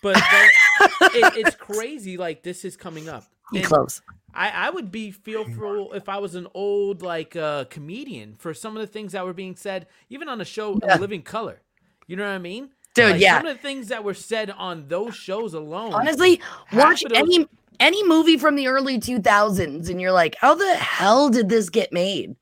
but, 0.02 0.14
but 0.14 0.90
it, 1.14 1.36
it's 1.36 1.54
crazy. 1.54 2.16
Like 2.16 2.42
this 2.42 2.64
is 2.64 2.76
coming 2.76 3.10
up. 3.10 3.24
And 3.54 3.62
close. 3.62 4.00
I, 4.36 4.50
I 4.50 4.70
would 4.70 4.92
be 4.92 5.10
fearful 5.10 5.94
if 5.94 6.08
I 6.08 6.18
was 6.18 6.34
an 6.34 6.46
old 6.52 7.00
like 7.00 7.34
uh, 7.34 7.64
comedian 7.64 8.34
for 8.38 8.52
some 8.52 8.76
of 8.76 8.80
the 8.82 8.86
things 8.86 9.12
that 9.12 9.24
were 9.24 9.32
being 9.32 9.56
said, 9.56 9.86
even 10.10 10.28
on 10.28 10.38
the 10.38 10.44
show 10.44 10.78
yeah. 10.82 10.96
Living 10.96 11.22
Color. 11.22 11.62
You 12.06 12.16
know 12.16 12.24
what 12.24 12.34
I 12.34 12.38
mean? 12.38 12.70
Dude, 12.94 13.12
like, 13.12 13.20
yeah. 13.20 13.38
Some 13.38 13.46
of 13.46 13.56
the 13.56 13.62
things 13.62 13.88
that 13.88 14.04
were 14.04 14.14
said 14.14 14.50
on 14.50 14.88
those 14.88 15.14
shows 15.14 15.54
alone. 15.54 15.94
Honestly, 15.94 16.40
watch 16.72 17.02
those... 17.02 17.18
any 17.18 17.46
any 17.80 18.06
movie 18.06 18.36
from 18.36 18.56
the 18.56 18.68
early 18.68 18.98
2000s 18.98 19.90
and 19.90 20.00
you're 20.00 20.12
like, 20.12 20.36
how 20.40 20.54
the 20.54 20.74
hell 20.76 21.28
did 21.28 21.48
this 21.48 21.68
get 21.68 21.92
made? 21.92 22.36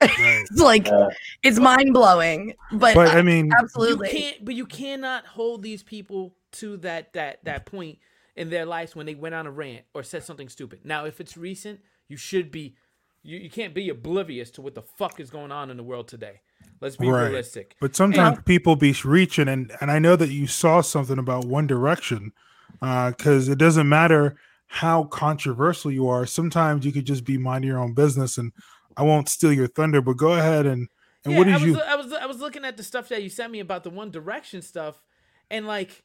Right. 0.00 0.10
it's 0.18 0.60
like 0.60 0.88
uh, 0.88 1.10
it's 1.42 1.58
mind 1.58 1.92
blowing, 1.92 2.54
but, 2.72 2.94
but 2.94 3.08
I 3.08 3.22
mean, 3.22 3.50
absolutely. 3.58 4.08
You 4.08 4.18
can't, 4.18 4.44
but 4.44 4.54
you 4.54 4.66
cannot 4.66 5.26
hold 5.26 5.62
these 5.62 5.82
people 5.82 6.34
to 6.52 6.78
that 6.78 7.12
that 7.12 7.44
that 7.44 7.66
point 7.66 7.98
in 8.36 8.50
their 8.50 8.64
lives 8.64 8.96
when 8.96 9.06
they 9.06 9.14
went 9.14 9.34
on 9.34 9.46
a 9.46 9.50
rant 9.50 9.84
or 9.94 10.02
said 10.02 10.24
something 10.24 10.48
stupid. 10.48 10.80
Now, 10.84 11.04
if 11.04 11.20
it's 11.20 11.36
recent, 11.36 11.80
you 12.08 12.16
should 12.16 12.50
be. 12.50 12.76
You, 13.22 13.36
you 13.36 13.50
can't 13.50 13.74
be 13.74 13.90
oblivious 13.90 14.50
to 14.52 14.62
what 14.62 14.74
the 14.74 14.80
fuck 14.80 15.20
is 15.20 15.28
going 15.28 15.52
on 15.52 15.68
in 15.70 15.76
the 15.76 15.82
world 15.82 16.08
today. 16.08 16.40
Let's 16.80 16.96
be 16.96 17.06
right. 17.06 17.24
realistic. 17.24 17.76
But 17.78 17.94
sometimes 17.94 18.38
and, 18.38 18.46
people 18.46 18.76
be 18.76 18.94
reaching, 19.04 19.46
and 19.46 19.70
and 19.82 19.90
I 19.90 19.98
know 19.98 20.16
that 20.16 20.30
you 20.30 20.46
saw 20.46 20.80
something 20.80 21.18
about 21.18 21.44
One 21.44 21.66
Direction, 21.66 22.32
because 22.80 23.48
uh, 23.48 23.52
it 23.52 23.58
doesn't 23.58 23.88
matter 23.88 24.36
how 24.68 25.04
controversial 25.04 25.90
you 25.90 26.08
are. 26.08 26.24
Sometimes 26.24 26.86
you 26.86 26.92
could 26.92 27.04
just 27.04 27.24
be 27.24 27.36
minding 27.36 27.68
your 27.68 27.78
own 27.78 27.92
business, 27.92 28.38
and 28.38 28.52
I 28.96 29.02
won't 29.02 29.28
steal 29.28 29.52
your 29.52 29.66
thunder. 29.66 30.00
But 30.00 30.16
go 30.16 30.32
ahead 30.32 30.64
and 30.64 30.88
and 31.24 31.32
yeah, 31.32 31.38
what 31.38 31.44
did 31.44 31.54
I 31.54 31.58
was, 31.58 31.66
you? 31.66 31.80
I 31.80 31.96
was 31.96 32.12
I 32.12 32.26
was 32.26 32.40
looking 32.40 32.64
at 32.64 32.76
the 32.76 32.82
stuff 32.82 33.08
that 33.10 33.22
you 33.22 33.28
sent 33.28 33.52
me 33.52 33.60
about 33.60 33.84
the 33.84 33.90
One 33.90 34.10
Direction 34.10 34.62
stuff, 34.62 35.02
and 35.50 35.66
like 35.66 36.02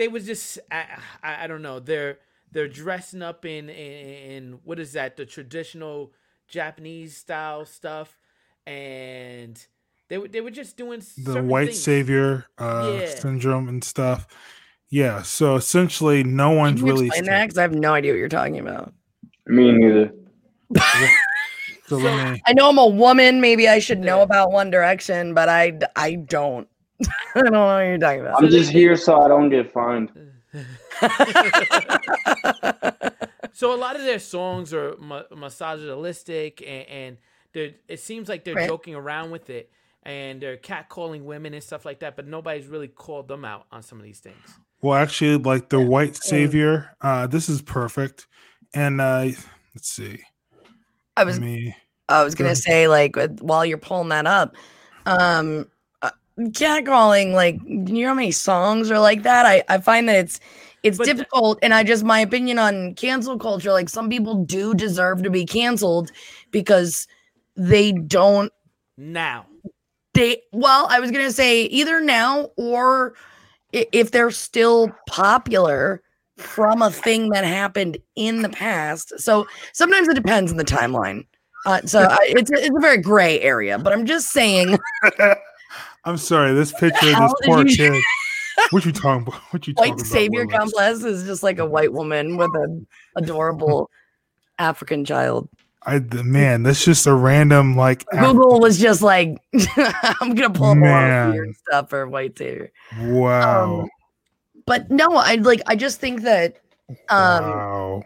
they 0.00 0.08
was 0.08 0.24
just 0.24 0.58
I, 0.72 0.86
I, 1.22 1.44
I 1.44 1.46
don't 1.46 1.60
know 1.60 1.78
they're 1.78 2.18
they're 2.50 2.68
dressing 2.68 3.20
up 3.20 3.44
in, 3.44 3.68
in 3.68 3.92
in 4.32 4.58
what 4.64 4.80
is 4.80 4.94
that 4.94 5.18
the 5.18 5.26
traditional 5.26 6.12
Japanese 6.48 7.16
style 7.16 7.66
stuff, 7.66 8.18
and 8.66 9.62
they 10.08 10.16
were 10.16 10.26
they 10.26 10.40
were 10.40 10.50
just 10.50 10.78
doing 10.78 11.02
the 11.18 11.42
white 11.42 11.68
things. 11.68 11.82
savior 11.82 12.46
uh, 12.58 12.98
yeah. 12.98 13.14
syndrome 13.14 13.68
and 13.68 13.84
stuff. 13.84 14.26
Yeah, 14.88 15.22
so 15.22 15.54
essentially, 15.54 16.24
no 16.24 16.50
one's 16.50 16.80
really. 16.80 17.06
Explain 17.06 17.26
that 17.26 17.42
because 17.42 17.58
I 17.58 17.62
have 17.62 17.74
no 17.74 17.92
idea 17.92 18.12
what 18.12 18.18
you're 18.18 18.28
talking 18.28 18.58
about. 18.58 18.94
Me 19.46 19.70
neither. 19.70 20.12
so 21.86 21.98
me... 21.98 22.42
I 22.46 22.54
know 22.54 22.70
I'm 22.70 22.78
a 22.78 22.86
woman. 22.86 23.42
Maybe 23.42 23.68
I 23.68 23.80
should 23.80 24.00
know 24.00 24.22
about 24.22 24.50
One 24.50 24.70
Direction, 24.70 25.34
but 25.34 25.50
I 25.50 25.78
I 25.94 26.14
don't. 26.14 26.66
I 27.34 27.42
don't 27.42 27.52
know 27.52 27.66
what 27.66 27.80
you're 27.80 27.98
talking 27.98 28.20
about. 28.20 28.42
I'm 28.42 28.50
just 28.50 28.70
here 28.70 28.96
so 28.96 29.20
I 29.20 29.28
don't 29.28 29.48
get 29.48 29.72
fined. 29.72 30.10
so 33.52 33.74
a 33.74 33.78
lot 33.78 33.96
of 33.96 34.02
their 34.02 34.18
songs 34.18 34.74
are 34.74 34.96
ma- 34.98 35.22
misogynistic, 35.34 36.62
and, 36.66 36.88
and 36.88 37.16
it 37.88 38.00
seems 38.00 38.28
like 38.28 38.44
they're 38.44 38.54
right. 38.54 38.68
joking 38.68 38.94
around 38.94 39.30
with 39.30 39.50
it, 39.50 39.70
and 40.02 40.40
they're 40.40 40.56
catcalling 40.56 41.22
women 41.22 41.54
and 41.54 41.62
stuff 41.62 41.84
like 41.84 42.00
that. 42.00 42.16
But 42.16 42.26
nobody's 42.26 42.66
really 42.66 42.88
called 42.88 43.28
them 43.28 43.44
out 43.44 43.66
on 43.70 43.82
some 43.82 43.98
of 43.98 44.04
these 44.04 44.18
things. 44.18 44.58
Well, 44.82 44.98
actually, 44.98 45.36
like 45.36 45.68
the 45.68 45.80
white 45.80 46.16
savior, 46.16 46.96
uh, 47.00 47.26
this 47.26 47.48
is 47.48 47.62
perfect. 47.62 48.26
And 48.72 49.00
uh, 49.00 49.28
let's 49.74 49.88
see. 49.88 50.20
I 51.16 51.24
was 51.24 51.38
Me. 51.38 51.74
I 52.08 52.24
was 52.24 52.34
gonna 52.34 52.56
say 52.56 52.88
like 52.88 53.16
while 53.40 53.64
you're 53.64 53.78
pulling 53.78 54.08
that 54.08 54.26
up, 54.26 54.56
um, 55.06 55.68
catcalling 56.48 57.32
like 57.32 57.58
you 57.64 58.02
know 58.02 58.08
how 58.08 58.14
many 58.14 58.30
songs 58.30 58.90
are 58.90 58.98
like 58.98 59.22
that. 59.22 59.46
I 59.46 59.62
I 59.68 59.78
find 59.78 60.08
that 60.08 60.16
it's 60.16 60.40
it's 60.82 60.98
but 60.98 61.06
difficult, 61.06 61.58
and 61.62 61.74
I 61.74 61.84
just 61.84 62.04
my 62.04 62.20
opinion 62.20 62.58
on 62.58 62.94
cancel 62.94 63.38
culture. 63.38 63.72
Like 63.72 63.88
some 63.88 64.08
people 64.08 64.44
do 64.44 64.74
deserve 64.74 65.22
to 65.22 65.30
be 65.30 65.44
canceled 65.44 66.10
because 66.50 67.06
they 67.56 67.92
don't 67.92 68.52
now. 68.96 69.46
They 70.14 70.42
well, 70.52 70.86
I 70.90 71.00
was 71.00 71.10
gonna 71.10 71.32
say 71.32 71.64
either 71.64 72.00
now 72.00 72.50
or 72.56 73.14
if 73.72 74.10
they're 74.10 74.30
still 74.30 74.90
popular 75.08 76.02
from 76.36 76.82
a 76.82 76.90
thing 76.90 77.30
that 77.30 77.44
happened 77.44 77.98
in 78.16 78.42
the 78.42 78.48
past. 78.48 79.12
So 79.18 79.46
sometimes 79.72 80.08
it 80.08 80.14
depends 80.14 80.50
on 80.50 80.56
the 80.56 80.64
timeline. 80.64 81.26
Uh, 81.66 81.82
so 81.82 82.00
I, 82.10 82.18
it's, 82.22 82.50
a, 82.50 82.54
it's 82.54 82.76
a 82.76 82.80
very 82.80 82.98
gray 82.98 83.40
area, 83.40 83.78
but 83.78 83.92
I'm 83.92 84.06
just 84.06 84.30
saying. 84.30 84.78
I'm 86.04 86.16
sorry, 86.16 86.54
this 86.54 86.72
picture 86.72 87.14
of 87.16 87.30
this 87.30 87.34
poor 87.44 87.66
you... 87.66 87.76
kid. 87.76 88.02
What 88.70 88.84
you 88.84 88.92
talking 88.92 89.22
about? 89.22 89.40
What 89.52 89.66
you 89.66 89.72
talking 89.72 89.92
about? 89.92 90.02
white 90.02 90.06
savior 90.06 90.46
complex 90.46 91.02
is 91.02 91.24
just 91.24 91.42
like 91.42 91.58
a 91.58 91.64
white 91.64 91.94
woman 91.94 92.36
with 92.36 92.54
an 92.54 92.86
adorable 93.16 93.90
African 94.58 95.04
child. 95.04 95.48
I 95.84 95.98
man, 95.98 96.62
that's 96.62 96.84
just 96.84 97.06
a 97.06 97.14
random 97.14 97.74
like 97.74 98.04
Google 98.10 98.60
was 98.60 98.78
just 98.78 99.00
like, 99.00 99.38
I'm 100.20 100.34
gonna 100.34 100.50
pull 100.50 100.74
more 100.74 101.30
weird 101.30 101.56
stuff 101.56 101.88
for 101.88 102.06
white 102.06 102.36
savior. 102.36 102.70
Wow. 102.98 103.80
Um, 103.80 103.88
but 104.66 104.90
no, 104.90 105.14
I 105.14 105.36
like 105.36 105.62
I 105.66 105.76
just 105.76 106.00
think 106.00 106.22
that 106.22 106.60
um 107.08 107.44
wow. 107.44 108.02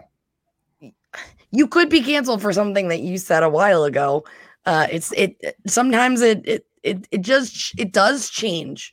you 1.50 1.66
could 1.66 1.88
be 1.88 2.00
canceled 2.00 2.42
for 2.42 2.52
something 2.52 2.88
that 2.88 3.00
you 3.00 3.18
said 3.18 3.42
a 3.42 3.48
while 3.48 3.82
ago. 3.84 4.24
Uh 4.66 4.86
it's 4.90 5.12
it 5.12 5.36
sometimes 5.66 6.20
it 6.22 6.46
it 6.46 6.66
it, 6.82 7.08
it 7.10 7.20
just 7.22 7.78
it 7.78 7.92
does 7.92 8.30
change 8.30 8.92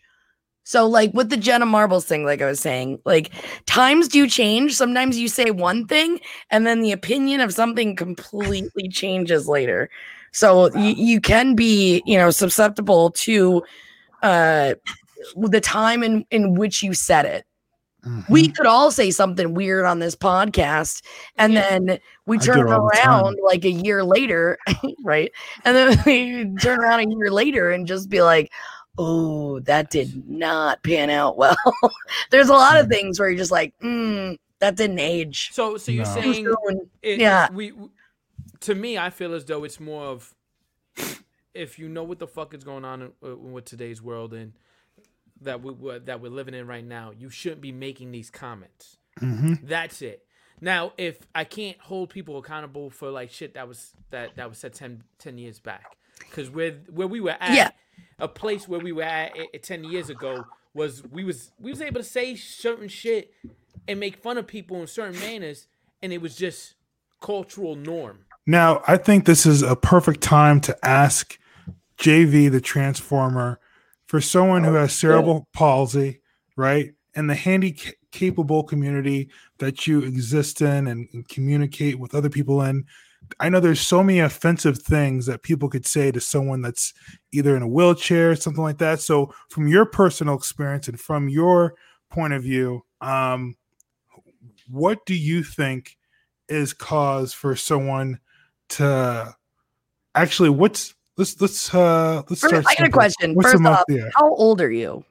so, 0.63 0.87
like 0.87 1.13
with 1.13 1.29
the 1.29 1.37
Jenna 1.37 1.65
Marbles 1.65 2.05
thing, 2.05 2.23
like 2.23 2.41
I 2.41 2.45
was 2.45 2.59
saying, 2.59 2.99
like 3.05 3.31
times 3.65 4.07
do 4.07 4.27
change. 4.27 4.75
Sometimes 4.75 5.17
you 5.17 5.27
say 5.27 5.51
one 5.51 5.87
thing, 5.87 6.19
and 6.51 6.65
then 6.67 6.81
the 6.81 6.91
opinion 6.91 7.41
of 7.41 7.53
something 7.53 7.95
completely 7.95 8.87
changes 8.91 9.47
later. 9.47 9.89
So 10.31 10.73
you, 10.75 10.93
you 10.95 11.21
can 11.21 11.55
be, 11.55 12.03
you 12.05 12.17
know, 12.17 12.29
susceptible 12.29 13.11
to 13.11 13.63
uh 14.23 14.75
the 15.35 15.61
time 15.61 16.03
in 16.03 16.25
in 16.31 16.55
which 16.55 16.83
you 16.83 16.93
said 16.93 17.25
it. 17.25 17.45
Mm-hmm. 18.05 18.33
We 18.33 18.47
could 18.49 18.65
all 18.65 18.91
say 18.91 19.11
something 19.11 19.53
weird 19.53 19.85
on 19.85 19.99
this 19.99 20.15
podcast, 20.15 21.03
and 21.37 21.55
then 21.55 21.99
we 22.25 22.39
turn 22.39 22.61
around 22.61 23.37
like 23.43 23.63
a 23.63 23.71
year 23.71 24.03
later, 24.03 24.57
right? 25.03 25.31
And 25.65 25.75
then 25.75 26.01
we 26.05 26.55
turn 26.61 26.79
around 26.79 26.99
a 27.01 27.15
year 27.15 27.29
later 27.29 27.71
and 27.71 27.85
just 27.85 28.09
be 28.09 28.21
like, 28.21 28.51
oh, 28.97 29.59
that 29.61 29.91
did 29.91 30.27
not 30.27 30.81
pan 30.83 31.09
out 31.09 31.37
well. 31.37 31.55
There's 32.31 32.49
a 32.49 32.53
lot 32.53 32.77
of 32.77 32.87
hmm. 32.87 32.91
things 32.91 33.19
where 33.19 33.29
you're 33.29 33.37
just 33.37 33.51
like, 33.51 33.73
mm, 33.83 34.37
that 34.59 34.75
didn't 34.75 34.99
age. 34.99 35.49
So, 35.53 35.77
so 35.77 35.91
you're 35.91 36.05
no. 36.05 36.13
saying, 36.13 36.47
it, 37.01 37.19
yeah. 37.19 37.49
We, 37.51 37.73
to 38.61 38.75
me, 38.75 38.97
I 38.97 39.09
feel 39.09 39.33
as 39.33 39.45
though 39.45 39.63
it's 39.63 39.79
more 39.79 40.05
of 40.05 40.33
if 41.53 41.77
you 41.77 41.89
know 41.89 42.03
what 42.03 42.19
the 42.19 42.27
fuck 42.27 42.53
is 42.53 42.63
going 42.63 42.85
on 42.85 43.01
in, 43.01 43.11
uh, 43.23 43.35
with 43.35 43.65
today's 43.65 44.01
world 44.01 44.33
and 44.33 44.53
that 45.41 45.61
we 45.61 45.99
that 45.99 46.21
we're 46.21 46.31
living 46.31 46.53
in 46.53 46.67
right 46.67 46.85
now, 46.85 47.11
you 47.17 47.29
shouldn't 47.29 47.61
be 47.61 47.71
making 47.71 48.11
these 48.11 48.29
comments. 48.29 48.97
Mm-hmm. 49.19 49.53
That's 49.63 50.01
it. 50.01 50.23
Now, 50.59 50.93
if 50.97 51.17
I 51.33 51.43
can't 51.43 51.79
hold 51.79 52.09
people 52.09 52.37
accountable 52.37 52.89
for 52.89 53.09
like 53.09 53.31
shit 53.31 53.55
that 53.55 53.67
was 53.67 53.93
that 54.11 54.35
that 54.35 54.47
was 54.49 54.59
said 54.59 54.73
10, 54.73 55.03
10 55.19 55.37
years 55.37 55.59
back, 55.59 55.97
because 56.19 56.49
where 56.49 56.73
where 56.91 57.07
we 57.07 57.19
were 57.19 57.35
at, 57.39 57.53
yeah 57.53 57.71
a 58.21 58.27
place 58.27 58.67
where 58.67 58.79
we 58.79 58.91
were 58.91 59.03
at, 59.03 59.33
at 59.53 59.63
ten 59.63 59.83
years 59.83 60.09
ago 60.09 60.45
was 60.73 61.03
we 61.11 61.23
was 61.23 61.51
we 61.59 61.71
was 61.71 61.81
able 61.81 61.99
to 61.99 62.07
say 62.07 62.35
certain 62.35 62.87
shit 62.87 63.33
and 63.87 63.99
make 63.99 64.21
fun 64.21 64.37
of 64.37 64.47
people 64.47 64.79
in 64.79 64.87
certain 64.87 65.19
manners, 65.19 65.67
and 66.01 66.13
it 66.13 66.21
was 66.21 66.35
just 66.35 66.75
cultural 67.19 67.75
norm. 67.75 68.19
Now, 68.45 68.83
I 68.87 68.97
think 68.97 69.25
this 69.25 69.45
is 69.45 69.61
a 69.61 69.75
perfect 69.75 70.21
time 70.21 70.61
to 70.61 70.85
ask 70.85 71.37
JV 71.97 72.51
the 72.51 72.61
Transformer 72.61 73.59
for 74.11 74.19
someone 74.19 74.61
who 74.61 74.73
has 74.73 74.91
cerebral 74.91 75.47
palsy, 75.53 76.19
right? 76.57 76.91
And 77.15 77.29
the 77.29 77.33
handy 77.33 77.79
capable 78.11 78.61
community 78.61 79.29
that 79.59 79.87
you 79.87 80.01
exist 80.01 80.59
in 80.59 80.87
and, 80.87 81.07
and 81.13 81.25
communicate 81.29 81.97
with 81.97 82.13
other 82.13 82.27
people 82.29 82.61
in 82.61 82.83
I 83.39 83.47
know 83.47 83.61
there's 83.61 83.79
so 83.79 84.03
many 84.03 84.19
offensive 84.19 84.79
things 84.79 85.27
that 85.27 85.43
people 85.43 85.69
could 85.69 85.85
say 85.85 86.11
to 86.11 86.19
someone 86.19 86.61
that's 86.61 86.93
either 87.31 87.55
in 87.55 87.61
a 87.61 87.67
wheelchair, 87.69 88.31
or 88.31 88.35
something 88.35 88.63
like 88.63 88.79
that. 88.79 88.99
So, 88.99 89.33
from 89.49 89.69
your 89.69 89.85
personal 89.85 90.35
experience 90.35 90.89
and 90.89 90.99
from 90.99 91.29
your 91.29 91.75
point 92.09 92.33
of 92.33 92.43
view, 92.43 92.83
um, 92.99 93.55
what 94.67 95.05
do 95.05 95.15
you 95.15 95.43
think 95.43 95.97
is 96.49 96.73
cause 96.73 97.31
for 97.31 97.55
someone 97.55 98.19
to 98.69 99.33
actually? 100.15 100.49
What's 100.49 100.95
let's 101.21 101.39
let's 101.39 101.73
uh 101.73 102.23
let's 102.29 102.41
start. 102.41 102.65
I 102.67 102.75
got 102.75 102.87
a 102.87 102.91
question. 102.91 103.35
What's 103.35 103.51
First 103.51 103.65
off, 103.65 103.85
how 104.15 104.33
old 104.33 104.59
are 104.59 104.71
you? 104.71 105.05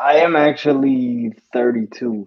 I 0.00 0.14
am 0.14 0.34
actually 0.34 1.32
32. 1.52 2.26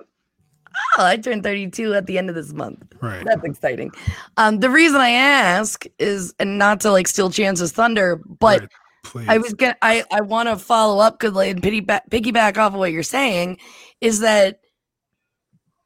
oh, 0.97 1.05
I 1.05 1.17
turned 1.17 1.43
32 1.43 1.95
at 1.95 2.05
the 2.05 2.19
end 2.19 2.29
of 2.29 2.35
this 2.35 2.53
month. 2.53 2.83
Right. 3.01 3.25
That's 3.25 3.43
exciting. 3.43 3.91
Um, 4.37 4.59
the 4.59 4.69
reason 4.69 5.01
I 5.01 5.09
ask 5.09 5.85
is, 5.97 6.35
and 6.39 6.59
not 6.59 6.81
to 6.81 6.91
like 6.91 7.07
steal 7.07 7.31
Chance's 7.31 7.71
thunder, 7.71 8.21
but 8.39 8.69
right. 9.15 9.27
I 9.27 9.37
was 9.39 9.53
get 9.55 9.77
I 9.81 10.03
I 10.11 10.21
want 10.21 10.49
to 10.49 10.57
follow 10.57 10.99
up 10.99 11.19
because 11.19 11.33
like 11.33 11.57
piggyback 11.57 12.01
piggyback 12.11 12.57
off 12.57 12.73
of 12.73 12.79
what 12.79 12.91
you're 12.91 13.01
saying 13.01 13.57
is 14.01 14.19
that 14.19 14.59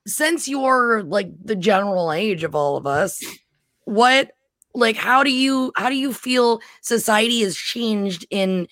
since 0.06 0.48
you're 0.48 1.04
like 1.04 1.30
the 1.42 1.56
general 1.56 2.12
age 2.12 2.44
of 2.44 2.54
all 2.54 2.76
of 2.76 2.86
us, 2.86 3.24
what 3.86 4.32
like 4.78 4.96
how 4.96 5.24
do 5.24 5.32
you 5.32 5.72
how 5.76 5.90
do 5.90 5.96
you 5.96 6.14
feel 6.14 6.62
society 6.82 7.42
has 7.42 7.56
changed 7.58 8.26
in 8.30 8.68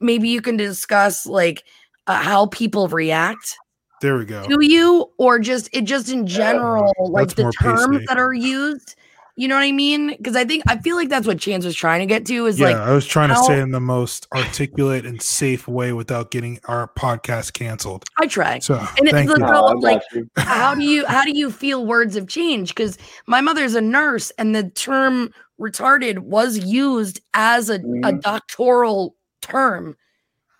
maybe 0.00 0.28
you 0.28 0.40
can 0.40 0.56
discuss 0.56 1.26
like 1.26 1.64
uh, 2.06 2.22
how 2.22 2.46
people 2.46 2.88
react 2.88 3.56
there 4.02 4.18
we 4.18 4.26
go. 4.26 4.46
to 4.46 4.64
you 4.64 5.10
or 5.18 5.38
just 5.38 5.68
it 5.72 5.84
just 5.84 6.10
in 6.10 6.26
general 6.26 6.92
like 6.98 7.34
the 7.34 7.50
terms 7.60 8.04
that 8.06 8.18
are 8.18 8.34
used 8.34 8.94
you 9.38 9.48
know 9.48 9.54
what 9.54 9.64
I 9.64 9.72
mean? 9.72 10.16
Because 10.16 10.34
I 10.34 10.46
think 10.46 10.64
I 10.66 10.78
feel 10.78 10.96
like 10.96 11.10
that's 11.10 11.26
what 11.26 11.38
Chance 11.38 11.66
was 11.66 11.76
trying 11.76 12.00
to 12.00 12.06
get 12.06 12.24
to. 12.26 12.46
Is 12.46 12.58
yeah, 12.58 12.68
like 12.68 12.76
I 12.76 12.92
was 12.92 13.06
trying 13.06 13.28
how, 13.28 13.40
to 13.40 13.46
say 13.46 13.60
in 13.60 13.70
the 13.70 13.80
most 13.80 14.26
articulate 14.34 15.04
and 15.04 15.20
safe 15.20 15.68
way 15.68 15.92
without 15.92 16.30
getting 16.30 16.58
our 16.64 16.88
podcast 16.88 17.52
canceled. 17.52 18.04
I 18.18 18.28
try. 18.28 18.60
So 18.60 18.76
and 18.76 19.10
thank 19.10 19.30
it's 19.30 19.38
you. 19.38 19.46
No, 19.46 19.66
like 19.78 20.00
how 20.38 20.74
do 20.74 20.82
you 20.82 21.04
how 21.08 21.22
do 21.22 21.36
you 21.36 21.50
feel 21.50 21.84
words 21.84 22.14
have 22.14 22.28
changed? 22.28 22.74
Because 22.74 22.96
my 23.26 23.42
mother's 23.42 23.74
a 23.74 23.82
nurse, 23.82 24.30
and 24.38 24.54
the 24.54 24.70
term 24.70 25.30
retarded 25.60 26.20
was 26.20 26.58
used 26.58 27.20
as 27.34 27.68
a, 27.68 27.78
mm-hmm. 27.78 28.04
a 28.04 28.12
doctoral 28.12 29.16
term 29.42 29.96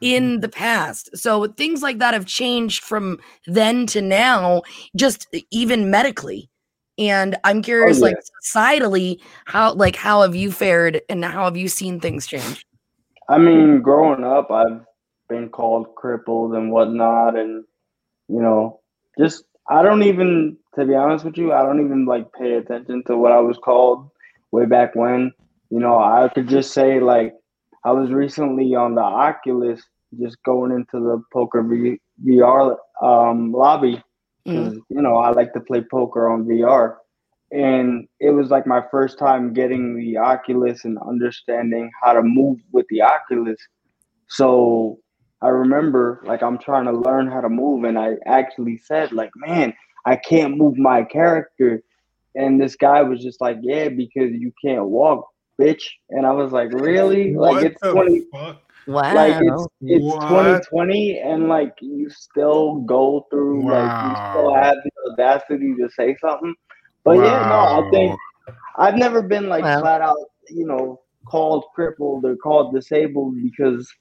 in 0.03 0.25
mm-hmm. 0.25 0.41
the 0.41 0.49
past. 0.51 1.17
So 1.17 1.47
things 1.47 1.83
like 1.83 1.99
that 1.99 2.13
have 2.13 2.27
changed 2.27 2.85
from 2.85 3.21
then 3.47 3.87
to 3.87 4.03
now, 4.03 4.63
just 4.95 5.27
even 5.51 5.91
medically. 5.91 6.51
And 6.99 7.37
I'm 7.45 7.59
oh, 7.59 7.63
curious, 7.63 8.03
oh, 8.03 8.07
yeah. 8.07 8.15
like 8.15 8.25
societally, 8.43 9.21
how 9.45 9.75
like 9.75 9.97
how 9.97 10.23
have 10.23 10.35
you 10.35 10.51
fared 10.51 11.03
and 11.09 11.25
how 11.25 11.45
have 11.45 11.57
you 11.57 11.69
seen 11.69 12.01
things 12.01 12.27
change? 12.27 12.65
I 13.29 13.39
mean, 13.39 13.83
growing 13.83 14.25
up, 14.25 14.51
I've 14.51 14.83
been 15.29 15.49
called 15.49 15.95
crippled 15.95 16.55
and 16.55 16.71
whatnot, 16.71 17.37
and 17.37 17.65
you 18.29 18.41
know, 18.41 18.81
just 19.19 19.45
I 19.69 19.83
don't 19.83 20.03
even, 20.05 20.57
to 20.77 20.85
be 20.85 20.95
honest 20.95 21.25
with 21.25 21.37
you, 21.37 21.53
I 21.53 21.63
don't 21.63 21.85
even 21.85 22.07
like 22.07 22.33
pay 22.33 22.55
attention 22.55 23.03
to 23.07 23.17
what 23.17 23.33
I 23.33 23.41
was 23.41 23.59
called 23.59 24.09
way 24.53 24.67
back 24.67 24.95
when. 24.95 25.33
You 25.71 25.81
know, 25.81 25.99
I 25.99 26.29
could 26.33 26.49
just 26.49 26.73
say 26.73 27.01
like 27.01 27.35
I 27.85 27.93
was 27.93 28.11
recently 28.11 28.75
on 28.75 28.95
the 28.95 29.03
Oculus, 29.03 29.83
just 30.21 30.43
going 30.45 30.71
into 30.71 31.01
the 31.01 31.23
poker 31.33 31.63
v- 31.63 32.01
VR 32.25 32.77
um, 33.03 33.53
lobby, 33.53 34.03
mm. 34.47 34.81
you 34.89 35.03
know 35.03 35.17
I 35.17 35.31
like 35.31 35.53
to 35.55 35.61
play 35.61 35.83
poker 35.83 36.29
on 36.29 36.45
VR, 36.45 36.97
and 37.53 38.07
it 38.21 38.31
was 38.31 38.51
like 38.51 38.67
my 38.67 38.83
first 38.91 39.19
time 39.19 39.53
getting 39.53 39.97
the 39.97 40.19
Oculus 40.19 40.85
and 40.85 40.99
understanding 40.99 41.91
how 42.03 42.13
to 42.13 42.23
move 42.23 42.59
with 42.73 42.87
the 42.89 43.03
Oculus. 43.03 43.59
So 44.29 44.99
I 45.43 45.49
remember 45.49 46.23
like 46.25 46.43
I'm 46.43 46.59
trying 46.59 46.87
to 46.87 46.93
learn 46.93 47.29
how 47.29 47.41
to 47.41 47.49
move, 47.49 47.85
and 47.85 47.99
I 47.99 48.15
actually 48.27 48.79
said 48.79 49.13
like, 49.13 49.31
man, 49.37 49.75
I 50.05 50.17
can't 50.17 50.57
move 50.57 50.77
my 50.77 51.05
character, 51.05 51.83
and 52.35 52.61
this 52.61 52.77
guy 52.77 53.03
was 53.03 53.23
just 53.23 53.41
like, 53.41 53.59
yeah, 53.61 53.89
because 53.89 54.33
you 54.33 54.53
can't 54.65 54.87
walk, 54.87 55.27
bitch. 55.61 55.85
And 56.11 56.27
I 56.27 56.33
was 56.33 56.53
like, 56.53 56.73
really? 56.73 57.35
Like 57.37 57.65
it's 57.65 57.81
twenty. 57.81 58.23
Fuck? 58.33 58.63
Wow. 58.87 59.15
Like 59.15 59.43
it's 59.43 59.67
it's 59.83 60.05
what? 60.05 60.21
2020 60.29 61.19
and 61.19 61.49
like 61.49 61.75
you 61.81 62.09
still 62.09 62.77
go 62.83 63.27
through 63.31 63.63
wow. 63.63 63.73
like 63.73 64.09
you 64.09 64.33
still 64.33 64.55
have 64.55 64.77
the 64.85 65.13
audacity 65.13 65.75
to 65.75 65.89
say 65.91 66.17
something. 66.21 66.55
But 67.05 67.17
wow. 67.17 67.25
yeah, 67.25 67.49
no, 67.49 67.87
I 67.87 67.91
think 67.91 68.19
I've 68.77 68.97
never 68.97 69.23
been 69.23 69.49
like 69.49 69.65
wow. 69.65 69.81
flat 69.81 70.03
out, 70.03 70.19
you 70.49 70.67
know, 70.67 71.01
called 71.27 71.65
crippled 71.75 72.25
or 72.25 72.37
called 72.37 72.75
disabled 72.75 73.35
because 73.43 73.93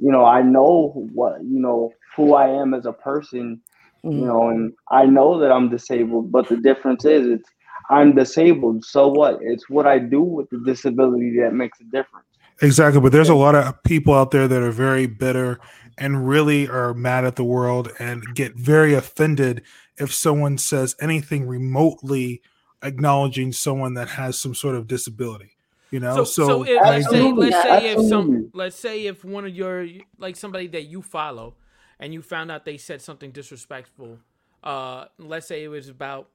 you 0.00 0.10
know, 0.10 0.24
I 0.24 0.42
know 0.42 1.08
what, 1.12 1.42
you 1.42 1.60
know, 1.60 1.92
who 2.16 2.34
I 2.34 2.48
am 2.48 2.72
as 2.72 2.86
a 2.86 2.92
person, 2.92 3.60
mm-hmm. 4.04 4.18
you 4.18 4.26
know, 4.26 4.48
and 4.48 4.72
I 4.90 5.04
know 5.04 5.38
that 5.38 5.52
I'm 5.52 5.68
disabled, 5.68 6.32
but 6.32 6.48
the 6.48 6.56
difference 6.56 7.04
is 7.04 7.26
it's 7.26 7.48
I'm 7.90 8.14
disabled. 8.14 8.84
So 8.84 9.08
what? 9.08 9.38
It's 9.42 9.68
what 9.68 9.86
I 9.86 9.98
do 9.98 10.22
with 10.22 10.48
the 10.50 10.58
disability 10.64 11.38
that 11.40 11.54
makes 11.54 11.80
a 11.80 11.84
difference. 11.84 12.26
Exactly, 12.62 13.00
but 13.00 13.12
there's 13.12 13.28
a 13.28 13.34
lot 13.34 13.54
of 13.54 13.82
people 13.84 14.14
out 14.14 14.30
there 14.30 14.46
that 14.46 14.62
are 14.62 14.70
very 14.70 15.06
bitter 15.06 15.58
and 15.96 16.28
really 16.28 16.68
are 16.68 16.94
mad 16.94 17.24
at 17.24 17.36
the 17.36 17.44
world 17.44 17.90
and 17.98 18.22
get 18.34 18.54
very 18.54 18.94
offended 18.94 19.62
if 19.98 20.12
someone 20.12 20.58
says 20.58 20.96
anything 21.00 21.46
remotely 21.46 22.42
acknowledging 22.82 23.52
someone 23.52 23.94
that 23.94 24.08
has 24.08 24.38
some 24.38 24.54
sort 24.54 24.74
of 24.74 24.86
disability. 24.86 25.56
You 25.90 26.00
know, 26.00 26.16
so, 26.16 26.24
so, 26.24 26.46
so 26.46 26.62
if, 26.62 26.80
let's 26.82 27.10
say 27.10 27.32
let's 27.32 27.62
say 27.62 27.88
if 27.88 28.08
some 28.08 28.50
let's 28.54 28.76
say 28.76 29.06
if 29.06 29.24
one 29.24 29.44
of 29.44 29.54
your 29.54 29.88
like 30.18 30.36
somebody 30.36 30.68
that 30.68 30.84
you 30.84 31.02
follow 31.02 31.56
and 31.98 32.14
you 32.14 32.22
found 32.22 32.50
out 32.52 32.64
they 32.64 32.76
said 32.76 33.02
something 33.02 33.32
disrespectful, 33.32 34.18
uh, 34.62 35.06
let's 35.18 35.48
say 35.48 35.64
it 35.64 35.68
was 35.68 35.88
about 35.88 36.28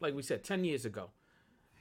like 0.00 0.14
we 0.14 0.22
said 0.22 0.42
ten 0.42 0.64
years 0.64 0.86
ago. 0.86 1.10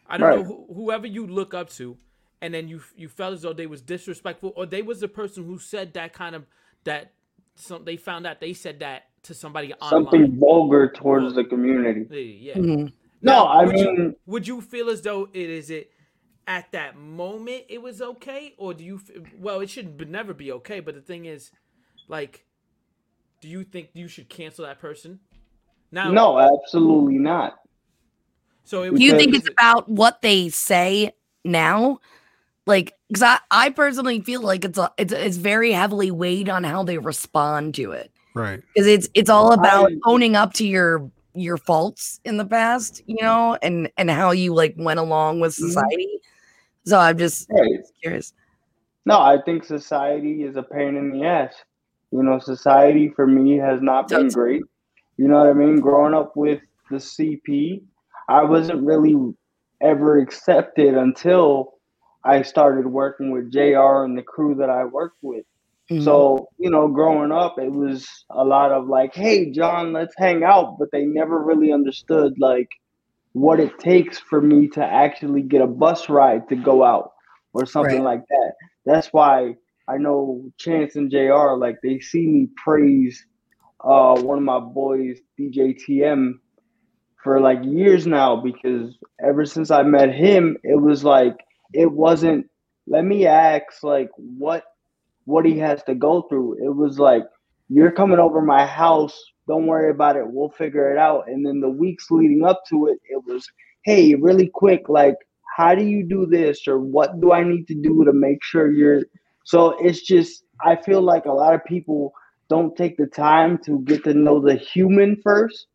I 0.06 0.17
don't 0.17 0.28
right. 0.28 0.45
know 0.45 0.67
wh- 0.69 0.76
whoever 0.76 1.08
you 1.08 1.26
look 1.26 1.54
up 1.54 1.69
to 1.71 1.97
and 2.43 2.53
then 2.53 2.67
you 2.67 2.82
you 2.95 3.08
felt 3.08 3.34
as 3.34 3.41
though 3.41 3.53
they 3.53 3.65
was 3.65 3.82
disrespectful 3.82 4.53
or 4.56 4.65
they 4.65 4.82
was 4.82 4.99
the 4.99 5.08
person 5.08 5.45
who 5.45 5.58
said 5.58 5.93
that 5.93 6.13
kind 6.13 6.36
of 6.36 6.45
that 6.84 7.13
some 7.56 7.84
they 7.86 7.97
found 7.97 8.27
out 8.27 8.39
they 8.39 8.53
said 8.53 8.79
that 8.82 9.06
to 9.23 9.34
somebody 9.34 9.73
online. 9.75 9.89
something 9.89 10.39
vulgar 10.39 10.91
towards 10.91 11.34
the 11.34 11.45
community. 11.45 12.39
Yeah 12.41 12.56
mm-hmm. 12.56 12.88
no 13.21 13.45
i 13.45 13.63
would 13.63 13.73
mean 13.73 13.95
you, 13.95 14.15
would 14.25 14.47
you 14.47 14.62
feel 14.62 14.89
as 14.89 15.01
though 15.01 15.29
it 15.34 15.49
is 15.49 15.69
it 15.69 15.91
at 16.45 16.69
that 16.73 16.97
moment 16.97 17.63
it 17.69 17.82
was 17.82 18.01
okay 18.01 18.53
or 18.58 18.73
do 18.73 18.84
you 18.84 18.99
well 19.39 19.62
it 19.62 19.69
should 19.69 20.10
never 20.10 20.34
be 20.34 20.51
okay 20.51 20.82
but 20.82 20.93
the 20.93 21.01
thing 21.01 21.25
is 21.25 21.51
like 22.10 22.45
do 23.43 23.49
you 23.49 23.65
think 23.65 23.89
you 23.93 24.08
should 24.08 24.29
cancel 24.29 24.65
that 24.65 24.79
person? 24.79 25.19
Now 25.91 26.12
no 26.12 26.39
absolutely 26.39 27.17
not. 27.19 27.60
So 28.63 28.89
do 28.89 29.03
you 29.03 29.17
think 29.17 29.36
it's 29.36 29.49
about 29.49 29.89
what 29.89 30.21
they 30.21 30.47
say 30.47 31.12
now 31.43 31.99
like 32.65 32.93
because 33.08 33.23
I, 33.23 33.39
I 33.52 33.69
personally 33.69 34.21
feel 34.21 34.41
like 34.41 34.65
it's 34.65 34.78
a, 34.78 34.91
it's 34.97 35.13
it's 35.13 35.38
very 35.38 35.71
heavily 35.71 36.12
weighed 36.12 36.49
on 36.49 36.63
how 36.63 36.84
they 36.84 36.97
respond 36.97 37.76
to 37.76 37.91
it. 37.91 38.12
Right. 38.34 38.62
Because 38.73 38.88
it's 38.88 39.10
it's 39.13 39.30
all 39.30 39.52
about 39.52 39.91
I, 39.91 39.95
owning 40.06 40.36
up 40.36 40.54
to 40.54 40.67
your 40.67 41.10
your 41.36 41.58
faults 41.58 42.19
in 42.26 42.38
the 42.38 42.45
past 42.45 43.02
you 43.08 43.21
know 43.21 43.58
and 43.63 43.91
and 43.97 44.12
how 44.12 44.32
you 44.32 44.54
like 44.54 44.76
went 44.78 44.99
along 44.99 45.39
with 45.39 45.54
mm-hmm. 45.54 45.67
society. 45.67 46.06
Mm-hmm. 46.06 46.89
so 46.89 46.99
i'm 46.99 47.17
just 47.17 47.49
right. 47.49 47.80
curious. 48.02 48.34
No 49.06 49.19
i 49.19 49.38
think 49.43 49.63
society 49.63 50.43
is 50.43 50.56
a 50.56 50.63
pain 50.63 50.95
in 50.95 51.12
the 51.12 51.26
ass. 51.26 51.56
You 52.12 52.23
know 52.23 52.39
society 52.39 53.10
for 53.10 53.26
me 53.26 53.58
has 53.58 53.82
not 53.82 54.08
been 54.08 54.30
great. 54.30 54.62
You 55.17 55.28
know 55.28 55.39
what 55.39 55.49
i 55.49 55.54
mean? 55.54 55.80
Growing 55.80 56.13
up 56.13 56.36
with 56.36 56.62
the 56.89 56.97
cp 56.97 57.82
i 58.30 58.43
wasn't 58.43 58.86
really 58.86 59.15
ever 59.82 60.19
accepted 60.19 60.95
until 60.95 61.73
I 62.25 62.41
started 62.43 62.88
working 62.88 63.31
with 63.31 63.51
JR 63.51 64.03
and 64.03 64.17
the 64.17 64.23
crew 64.23 64.55
that 64.55 64.69
I 64.69 64.86
worked 64.86 65.17
with. 65.21 65.45
Mm-hmm. 65.91 66.03
So, 66.03 66.47
you 66.57 66.69
know, 66.69 66.88
growing 66.88 67.31
up, 67.31 67.55
it 67.59 67.71
was 67.71 68.07
a 68.29 68.43
lot 68.43 68.71
of 68.71 68.88
like, 68.88 69.13
hey, 69.13 69.51
John, 69.51 69.91
let's 69.91 70.15
hang 70.17 70.43
out. 70.43 70.77
But 70.79 70.89
they 70.91 71.03
never 71.03 71.38
really 71.43 71.73
understood 71.73 72.36
like 72.39 72.69
what 73.33 73.59
it 73.59 73.77
takes 73.79 74.19
for 74.19 74.41
me 74.41 74.69
to 74.69 74.83
actually 74.83 75.41
get 75.41 75.62
a 75.62 75.67
bus 75.67 76.07
ride 76.07 76.47
to 76.49 76.55
go 76.55 76.83
out 76.83 77.12
or 77.53 77.65
something 77.65 78.03
right. 78.03 78.17
like 78.17 78.27
that. 78.29 78.53
That's 78.86 79.07
why 79.07 79.55
I 79.88 79.97
know 79.97 80.49
Chance 80.57 80.95
and 80.95 81.12
JR, 81.12 81.55
like, 81.57 81.77
they 81.83 81.99
see 81.99 82.25
me 82.25 82.47
praise 82.55 83.25
uh, 83.83 84.19
one 84.21 84.38
of 84.38 84.43
my 84.43 84.59
boys, 84.59 85.19
DJ 85.38 85.77
TM, 85.77 86.33
for 87.21 87.39
like 87.39 87.59
years 87.63 88.07
now 88.07 88.36
because 88.38 88.97
ever 89.21 89.45
since 89.45 89.71
I 89.71 89.83
met 89.83 90.13
him, 90.13 90.57
it 90.63 90.79
was 90.79 91.03
like, 91.03 91.36
it 91.73 91.91
wasn't 91.91 92.47
let 92.88 93.05
me 93.05 93.25
ask 93.25 93.83
like 93.83 94.09
what 94.15 94.63
what 95.25 95.45
he 95.45 95.57
has 95.57 95.81
to 95.83 95.95
go 95.95 96.23
through. 96.23 96.57
It 96.63 96.75
was 96.75 96.99
like 96.99 97.23
you're 97.69 97.91
coming 97.91 98.19
over 98.19 98.41
my 98.41 98.65
house, 98.65 99.17
don't 99.47 99.67
worry 99.67 99.89
about 99.89 100.17
it, 100.17 100.25
we'll 100.25 100.49
figure 100.49 100.91
it 100.91 100.97
out. 100.97 101.27
And 101.27 101.45
then 101.45 101.62
the 101.62 101.69
weeks 101.69 102.12
leading 102.12 102.45
up 102.45 102.62
to 102.69 102.88
it, 102.88 102.99
it 103.05 103.23
was, 103.25 103.47
hey, 103.83 104.15
really 104.15 104.49
quick, 104.53 104.89
like 104.89 105.15
how 105.55 105.75
do 105.75 105.83
you 105.83 106.05
do 106.07 106.25
this 106.25 106.67
or 106.67 106.79
what 106.79 107.19
do 107.21 107.31
I 107.31 107.43
need 107.43 107.67
to 107.67 107.75
do 107.75 108.03
to 108.03 108.13
make 108.13 108.43
sure 108.43 108.71
you're 108.71 109.03
so 109.45 109.77
it's 109.79 110.01
just 110.01 110.43
I 110.62 110.75
feel 110.75 111.01
like 111.01 111.25
a 111.25 111.31
lot 111.31 111.53
of 111.53 111.63
people 111.65 112.13
don't 112.49 112.75
take 112.75 112.97
the 112.97 113.07
time 113.07 113.59
to 113.65 113.79
get 113.81 114.03
to 114.05 114.13
know 114.13 114.41
the 114.41 114.55
human 114.55 115.19
first 115.23 115.67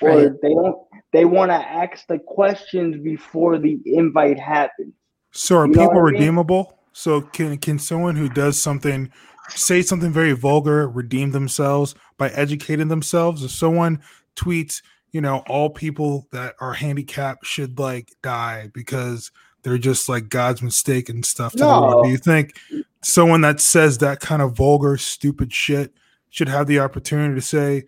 or 0.00 0.10
right. 0.10 0.32
they 0.42 0.48
don't 0.48 0.76
they 1.12 1.24
want 1.24 1.50
to 1.50 1.54
ask 1.54 2.06
the 2.06 2.18
questions 2.18 2.96
before 3.02 3.58
the 3.58 3.78
invite 3.84 4.38
happens 4.38 4.94
so 5.36 5.56
are 5.58 5.66
you 5.66 5.72
people 5.72 6.00
redeemable? 6.00 6.78
So 6.92 7.20
can 7.20 7.56
can 7.58 7.78
someone 7.78 8.16
who 8.16 8.28
does 8.28 8.60
something 8.60 9.10
say 9.50 9.82
something 9.82 10.10
very 10.12 10.32
vulgar, 10.32 10.88
redeem 10.88 11.30
themselves 11.30 11.94
by 12.18 12.30
educating 12.30 12.88
themselves. 12.88 13.44
If 13.44 13.50
someone 13.50 14.00
tweets, 14.34 14.82
you 15.12 15.20
know, 15.20 15.44
all 15.48 15.70
people 15.70 16.26
that 16.32 16.54
are 16.60 16.72
handicapped 16.72 17.46
should 17.46 17.78
like 17.78 18.10
die 18.22 18.70
because 18.74 19.30
they're 19.62 19.78
just 19.78 20.08
like 20.08 20.28
God's 20.28 20.62
mistake 20.62 21.08
and 21.08 21.24
stuff. 21.24 21.52
To 21.54 21.58
no. 21.58 22.02
Do 22.02 22.08
you 22.08 22.16
think 22.18 22.54
someone 23.02 23.40
that 23.42 23.60
says 23.60 23.98
that 23.98 24.20
kind 24.20 24.42
of 24.42 24.56
vulgar, 24.56 24.96
stupid 24.96 25.52
shit 25.52 25.92
should 26.30 26.48
have 26.48 26.66
the 26.66 26.80
opportunity 26.80 27.34
to 27.34 27.40
say, 27.40 27.84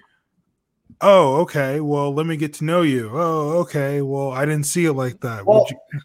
"Oh, 1.00 1.36
okay, 1.42 1.80
well, 1.80 2.12
let 2.14 2.26
me 2.26 2.36
get 2.36 2.54
to 2.54 2.64
know 2.64 2.82
you." 2.82 3.10
Oh, 3.12 3.58
okay, 3.60 4.02
well, 4.02 4.30
I 4.30 4.44
didn't 4.44 4.66
see 4.66 4.84
it 4.86 4.92
like 4.94 5.20
that. 5.20 5.44
Well, 5.44 5.66
you- 5.70 6.00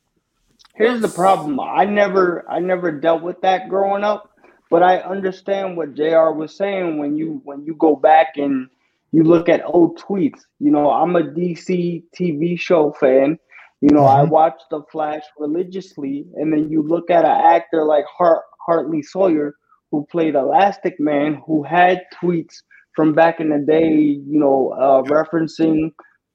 here's 0.76 1.02
the 1.02 1.10
problem. 1.10 1.60
I 1.60 1.86
never, 1.86 2.46
I 2.50 2.60
never 2.60 2.92
dealt 2.92 3.22
with 3.22 3.42
that 3.42 3.70
growing 3.70 4.04
up, 4.04 4.30
but 4.70 4.84
I 4.84 4.98
understand 4.98 5.78
what 5.78 5.96
Jr. 5.96 6.32
was 6.32 6.56
saying 6.56 6.98
when 6.98 7.16
you 7.16 7.42
when 7.44 7.64
you 7.66 7.76
go 7.76 7.96
back 7.96 8.38
and 8.38 8.68
you 9.12 9.24
look 9.24 9.48
at 9.48 9.62
old 9.66 10.00
tweets. 10.00 10.42
You 10.60 10.72
know, 10.72 10.90
I'm 10.90 11.16
a 11.16 11.22
DC 11.22 12.04
TV 12.20 12.60
show 12.60 12.92
fan. 13.00 13.38
You 13.82 13.90
know, 13.90 14.02
mm-hmm. 14.02 14.22
I 14.22 14.24
watch 14.24 14.60
The 14.72 14.82
Flash 14.92 15.24
religiously, 15.38 16.26
and 16.36 16.52
then 16.52 16.70
you 16.70 16.82
look 16.82 17.10
at 17.10 17.26
an 17.26 17.32
actor 17.32 17.84
like 17.86 18.06
Hart 18.06 18.44
Hartley 18.66 19.04
Sawyer, 19.04 19.56
who 19.92 20.08
played 20.10 20.36
Elastic 20.36 21.00
Man, 21.00 21.42
who 21.46 21.64
had 21.64 22.02
tweets 22.22 22.62
from 22.96 23.14
back 23.14 23.40
in 23.40 23.50
the 23.50 23.60
day. 23.60 23.90
You 23.90 24.40
know, 24.40 24.70
uh, 24.70 25.04
referencing 25.04 25.92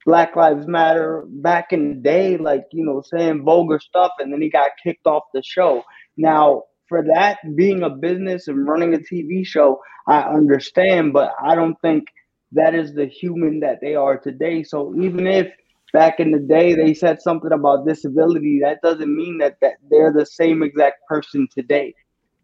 Black 0.09 0.37
Lives 0.37 0.67
Matter 0.67 1.25
back 1.29 1.71
in 1.71 1.91
the 1.91 1.95
day, 1.97 2.39
like 2.39 2.65
you 2.73 2.83
know, 2.83 3.03
saying 3.03 3.45
vulgar 3.45 3.79
stuff, 3.79 4.13
and 4.19 4.33
then 4.33 4.41
he 4.41 4.49
got 4.49 4.71
kicked 4.83 5.07
off 5.07 5.25
the 5.35 5.43
show. 5.43 5.85
Now, 6.17 6.63
for 6.89 7.05
that 7.15 7.37
being 7.57 7.83
a 7.83 7.91
business 7.91 8.49
and 8.49 8.67
running 8.67 8.95
a 8.95 8.99
TV 8.99 9.45
show, 9.45 9.83
I 10.07 10.23
understand, 10.23 11.13
but 11.13 11.35
I 11.45 11.55
don't 11.55 11.79
think 11.83 12.07
that 12.53 12.75
is 12.75 12.95
the 12.95 13.05
human 13.05 13.61
that 13.61 13.83
they 13.83 13.97
are 13.97 14.17
today. 14.17 14.63
So 14.63 14.95
even 14.99 15.27
if 15.27 15.53
back 15.93 16.21
in 16.21 16.31
the 16.31 16.39
day 16.39 16.75
they 16.75 16.95
said 16.95 17.21
something 17.21 17.53
about 17.53 17.87
disability, 17.87 18.61
that 18.63 18.81
doesn't 18.81 19.15
mean 19.15 19.37
that, 19.39 19.59
that 19.61 19.75
they're 19.91 20.15
the 20.15 20.25
same 20.25 20.63
exact 20.63 21.07
person 21.07 21.47
today. 21.55 21.95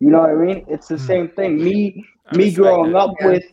You 0.00 0.10
know 0.10 0.20
what 0.20 0.30
I 0.32 0.34
mean? 0.34 0.66
It's 0.68 0.88
the 0.88 0.98
hmm. 0.98 1.06
same 1.06 1.28
thing. 1.30 1.64
Me 1.64 2.04
me 2.34 2.52
growing 2.52 2.94
up 2.94 3.12
yeah. 3.20 3.26
with 3.26 3.44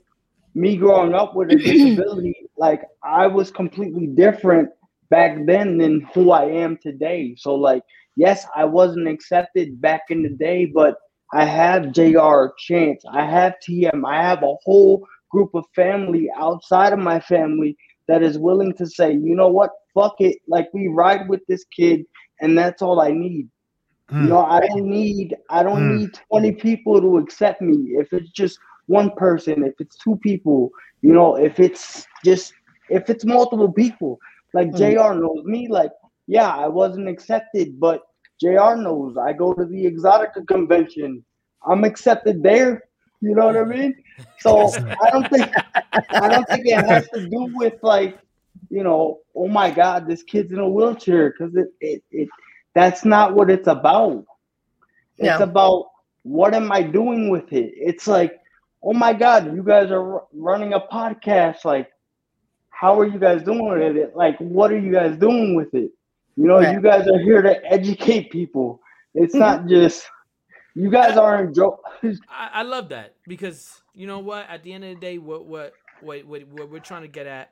me 0.53 0.75
growing 0.75 1.13
up 1.13 1.35
with 1.35 1.51
a 1.51 1.55
disability, 1.55 2.35
like 2.57 2.81
I 3.03 3.27
was 3.27 3.51
completely 3.51 4.07
different 4.07 4.69
back 5.09 5.37
then 5.45 5.77
than 5.77 6.01
who 6.13 6.31
I 6.31 6.45
am 6.45 6.77
today. 6.77 7.35
So 7.37 7.55
like 7.55 7.83
yes, 8.15 8.45
I 8.55 8.65
wasn't 8.65 9.07
accepted 9.07 9.81
back 9.81 10.03
in 10.09 10.23
the 10.23 10.29
day, 10.29 10.65
but 10.65 10.95
I 11.33 11.45
have 11.45 11.93
JR 11.93 12.47
Chance, 12.57 13.03
I 13.11 13.25
have 13.25 13.55
TM, 13.67 14.05
I 14.05 14.21
have 14.21 14.43
a 14.43 14.55
whole 14.63 15.07
group 15.29 15.51
of 15.53 15.65
family 15.75 16.29
outside 16.37 16.91
of 16.91 16.99
my 16.99 17.19
family 17.19 17.77
that 18.07 18.21
is 18.21 18.37
willing 18.37 18.73
to 18.73 18.85
say, 18.85 19.13
you 19.13 19.35
know 19.35 19.47
what, 19.47 19.71
fuck 19.93 20.15
it. 20.19 20.37
Like 20.47 20.67
we 20.73 20.87
ride 20.87 21.29
with 21.29 21.41
this 21.47 21.63
kid, 21.75 22.03
and 22.41 22.57
that's 22.57 22.81
all 22.81 22.99
I 22.99 23.11
need. 23.11 23.47
Mm. 24.11 24.23
You 24.23 24.29
know, 24.29 24.43
I 24.43 24.59
don't 24.59 24.89
need 24.89 25.35
I 25.49 25.63
don't 25.63 25.89
mm. 25.89 25.99
need 25.99 26.19
20 26.29 26.51
people 26.53 26.99
to 26.99 27.17
accept 27.17 27.61
me. 27.61 27.93
If 27.97 28.11
it's 28.11 28.31
just 28.31 28.59
one 28.91 29.11
person, 29.11 29.63
if 29.63 29.73
it's 29.79 29.95
two 29.97 30.17
people, 30.17 30.69
you 31.01 31.13
know, 31.13 31.35
if 31.35 31.59
it's 31.59 32.05
just 32.25 32.53
if 32.89 33.09
it's 33.09 33.25
multiple 33.25 33.71
people. 33.71 34.19
Like 34.53 34.69
mm. 34.71 34.77
JR 34.77 35.13
knows 35.19 35.43
me, 35.45 35.67
like, 35.69 35.91
yeah, 36.27 36.49
I 36.49 36.67
wasn't 36.67 37.07
accepted, 37.07 37.79
but 37.79 38.01
JR 38.41 38.75
knows 38.75 39.17
I 39.17 39.33
go 39.33 39.53
to 39.53 39.65
the 39.65 39.85
Exxxotica 39.85 40.45
convention. 40.45 41.23
I'm 41.65 41.83
accepted 41.83 42.43
there. 42.43 42.83
You 43.21 43.35
know 43.35 43.45
what 43.45 43.57
I 43.57 43.63
mean? 43.63 43.95
So 44.39 44.73
I 45.03 45.09
don't 45.11 45.29
think 45.29 45.49
I 46.09 46.27
don't 46.27 46.47
think 46.49 46.65
it 46.65 46.85
has 46.85 47.07
to 47.13 47.29
do 47.29 47.49
with 47.53 47.75
like, 47.83 48.19
you 48.69 48.83
know, 48.83 49.19
oh 49.35 49.47
my 49.47 49.71
God, 49.71 50.07
this 50.07 50.23
kid's 50.23 50.51
in 50.51 50.59
a 50.59 50.67
wheelchair 50.67 51.31
because 51.31 51.55
it, 51.55 51.69
it 51.79 52.03
it 52.11 52.29
that's 52.73 53.05
not 53.05 53.35
what 53.35 53.49
it's 53.49 53.67
about. 53.67 54.25
It's 55.17 55.39
yeah. 55.39 55.43
about 55.43 55.91
what 56.23 56.53
am 56.53 56.71
I 56.71 56.81
doing 56.81 57.29
with 57.29 57.51
it? 57.53 57.73
It's 57.75 58.07
like, 58.07 58.40
oh 58.83 58.93
my 58.93 59.13
God, 59.13 59.55
you 59.55 59.63
guys 59.63 59.91
are 59.91 60.23
running 60.33 60.73
a 60.73 60.79
podcast. 60.79 61.65
Like, 61.65 61.91
how 62.69 62.99
are 62.99 63.05
you 63.05 63.19
guys 63.19 63.43
doing 63.43 63.67
with 63.67 63.95
it? 63.95 64.15
Like, 64.15 64.37
what 64.39 64.71
are 64.71 64.79
you 64.79 64.91
guys 64.91 65.17
doing 65.17 65.55
with 65.55 65.73
it? 65.73 65.91
You 66.35 66.47
know, 66.47 66.59
you 66.59 66.81
guys 66.81 67.07
are 67.07 67.19
here 67.19 67.41
to 67.41 67.63
educate 67.65 68.31
people. 68.31 68.81
It's 69.13 69.35
not 69.35 69.59
mm-hmm. 69.59 69.69
just 69.69 70.05
you 70.73 70.89
guys 70.89 71.17
aren't 71.17 71.55
joke. 71.55 71.83
I, 72.03 72.49
I 72.53 72.63
love 72.63 72.89
that 72.89 73.15
because 73.27 73.81
you 73.93 74.07
know 74.07 74.19
what? 74.19 74.49
At 74.49 74.63
the 74.63 74.73
end 74.73 74.83
of 74.83 74.95
the 74.95 74.99
day, 74.99 75.17
what 75.17 75.45
what 75.45 75.73
what 76.01 76.25
what, 76.25 76.47
what 76.47 76.69
we're 76.69 76.79
trying 76.79 77.01
to 77.01 77.07
get 77.07 77.27
at, 77.27 77.51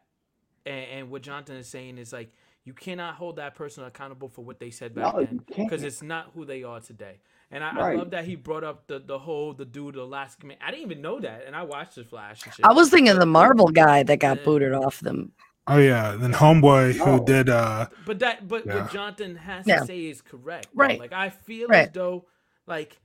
and, 0.65 0.85
and, 0.85 1.11
what 1.11 1.21
Jonathan 1.21 1.57
is 1.57 1.67
saying 1.67 1.97
is 1.97 2.13
like 2.13 2.31
you 2.63 2.73
cannot 2.73 3.15
hold 3.15 3.35
that 3.35 3.55
person 3.55 3.83
accountable 3.83 4.29
for 4.29 4.43
what 4.43 4.59
they 4.59 4.69
said 4.69 4.95
back 4.95 5.13
no, 5.13 5.23
then 5.23 5.41
because 5.47 5.83
it's 5.83 6.01
not 6.01 6.31
who 6.33 6.45
they 6.45 6.63
are 6.63 6.79
today. 6.79 7.19
And 7.51 7.63
I, 7.63 7.75
right. 7.75 7.95
I, 7.95 7.95
love 7.95 8.11
that 8.11 8.25
he 8.25 8.35
brought 8.35 8.63
up 8.63 8.85
the, 8.87 8.99
the 8.99 9.17
whole 9.17 9.53
the 9.53 9.65
dude 9.65 9.95
the 9.95 10.05
last 10.05 10.43
man. 10.43 10.57
I 10.61 10.69
didn't 10.69 10.85
even 10.85 11.01
know 11.01 11.19
that, 11.19 11.45
and 11.47 11.55
I 11.55 11.63
watched 11.63 11.95
the 11.95 12.03
Flash. 12.03 12.41
I 12.63 12.73
was 12.73 12.91
thinking 12.91 13.11
of 13.11 13.19
the 13.19 13.25
Marvel 13.25 13.69
guy 13.69 14.03
that 14.03 14.19
got 14.19 14.43
booted 14.43 14.73
off 14.73 14.99
them. 14.99 15.31
Oh 15.65 15.77
yeah, 15.77 16.15
then 16.15 16.33
Homeboy 16.33 16.93
who 16.93 17.03
oh. 17.03 17.23
did. 17.23 17.49
uh 17.49 17.87
But 18.05 18.19
that, 18.19 18.47
but 18.47 18.65
yeah. 18.65 18.81
what 18.81 18.91
Jonathan 18.91 19.35
has 19.35 19.65
yeah. 19.65 19.79
to 19.79 19.85
say 19.85 20.05
is 20.05 20.21
correct, 20.21 20.67
right? 20.75 20.99
Like 20.99 21.13
I 21.13 21.29
feel 21.29 21.67
right. 21.67 21.87
as 21.87 21.93
though, 21.93 22.25
like 22.67 22.99